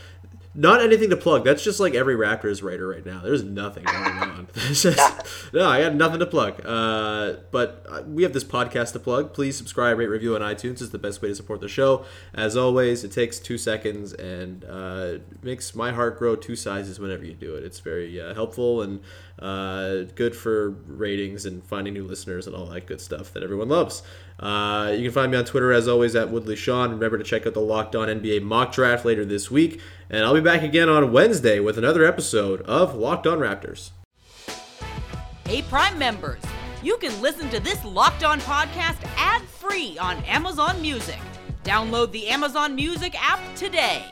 Not 0.57 0.81
anything 0.81 1.09
to 1.09 1.17
plug. 1.17 1.43
That's 1.43 1.63
just 1.63 1.81
like 1.81 1.95
every 1.95 2.15
Raptors 2.15 2.63
writer 2.63 2.87
right 2.87 3.05
now. 3.05 3.19
There's 3.21 3.43
nothing 3.43 3.83
going 3.83 3.95
on. 4.03 4.47
just, 4.71 4.97
no, 5.53 5.67
I 5.67 5.81
got 5.81 5.95
nothing 5.95 6.19
to 6.19 6.25
plug. 6.25 6.65
Uh, 6.65 7.33
but 7.51 7.85
uh, 7.89 8.03
we 8.07 8.23
have 8.23 8.31
this 8.31 8.45
podcast 8.45 8.93
to 8.93 8.99
plug. 8.99 9.33
Please 9.33 9.57
subscribe, 9.57 9.97
rate, 9.97 10.07
review 10.07 10.33
on 10.33 10.41
iTunes. 10.41 10.81
is 10.81 10.91
the 10.91 10.97
best 10.97 11.21
way 11.21 11.27
to 11.27 11.35
support 11.35 11.59
the 11.59 11.67
show. 11.67 12.05
As 12.33 12.55
always, 12.55 13.03
it 13.03 13.11
takes 13.11 13.37
two 13.37 13.57
seconds 13.57 14.13
and 14.13 14.63
uh, 14.63 15.15
makes 15.41 15.75
my 15.75 15.91
heart 15.91 16.17
grow 16.17 16.37
two 16.37 16.55
sizes 16.55 17.01
whenever 17.01 17.25
you 17.25 17.33
do 17.33 17.55
it. 17.55 17.65
It's 17.65 17.79
very 17.79 18.21
uh, 18.21 18.33
helpful 18.33 18.81
and 18.81 19.01
uh, 19.39 20.03
good 20.15 20.35
for 20.35 20.69
ratings 20.87 21.45
and 21.45 21.65
finding 21.65 21.93
new 21.93 22.05
listeners 22.05 22.47
and 22.47 22.55
all 22.55 22.67
that 22.67 22.87
good 22.87 23.01
stuff 23.01 23.33
that 23.33 23.43
everyone 23.43 23.67
loves. 23.67 24.03
Uh, 24.39 24.93
you 24.95 25.03
can 25.03 25.11
find 25.11 25.31
me 25.31 25.37
on 25.37 25.45
Twitter 25.45 25.71
as 25.71 25.87
always 25.87 26.15
at 26.15 26.29
Woodley 26.29 26.55
Sean. 26.55 26.91
Remember 26.91 27.17
to 27.17 27.23
check 27.23 27.45
out 27.45 27.53
the 27.53 27.61
Locked 27.61 27.95
On 27.95 28.07
NBA 28.07 28.41
mock 28.41 28.71
draft 28.73 29.05
later 29.05 29.25
this 29.25 29.49
week, 29.49 29.81
and 30.09 30.23
I'll 30.23 30.33
be 30.33 30.41
back 30.41 30.63
again 30.63 30.89
on 30.89 31.11
Wednesday 31.11 31.59
with 31.59 31.77
another 31.77 32.05
episode 32.05 32.61
of 32.61 32.95
Locked 32.95 33.27
On 33.27 33.39
Raptors. 33.39 33.91
Hey, 35.45 35.61
Prime 35.63 35.97
members, 35.97 36.41
you 36.83 36.97
can 36.97 37.19
listen 37.21 37.49
to 37.49 37.59
this 37.59 37.83
Locked 37.85 38.23
On 38.23 38.39
podcast 38.41 38.97
ad 39.17 39.41
free 39.43 39.97
on 39.97 40.17
Amazon 40.25 40.81
Music. 40.81 41.19
Download 41.63 42.11
the 42.11 42.27
Amazon 42.27 42.75
Music 42.75 43.15
app 43.19 43.39
today. 43.55 44.05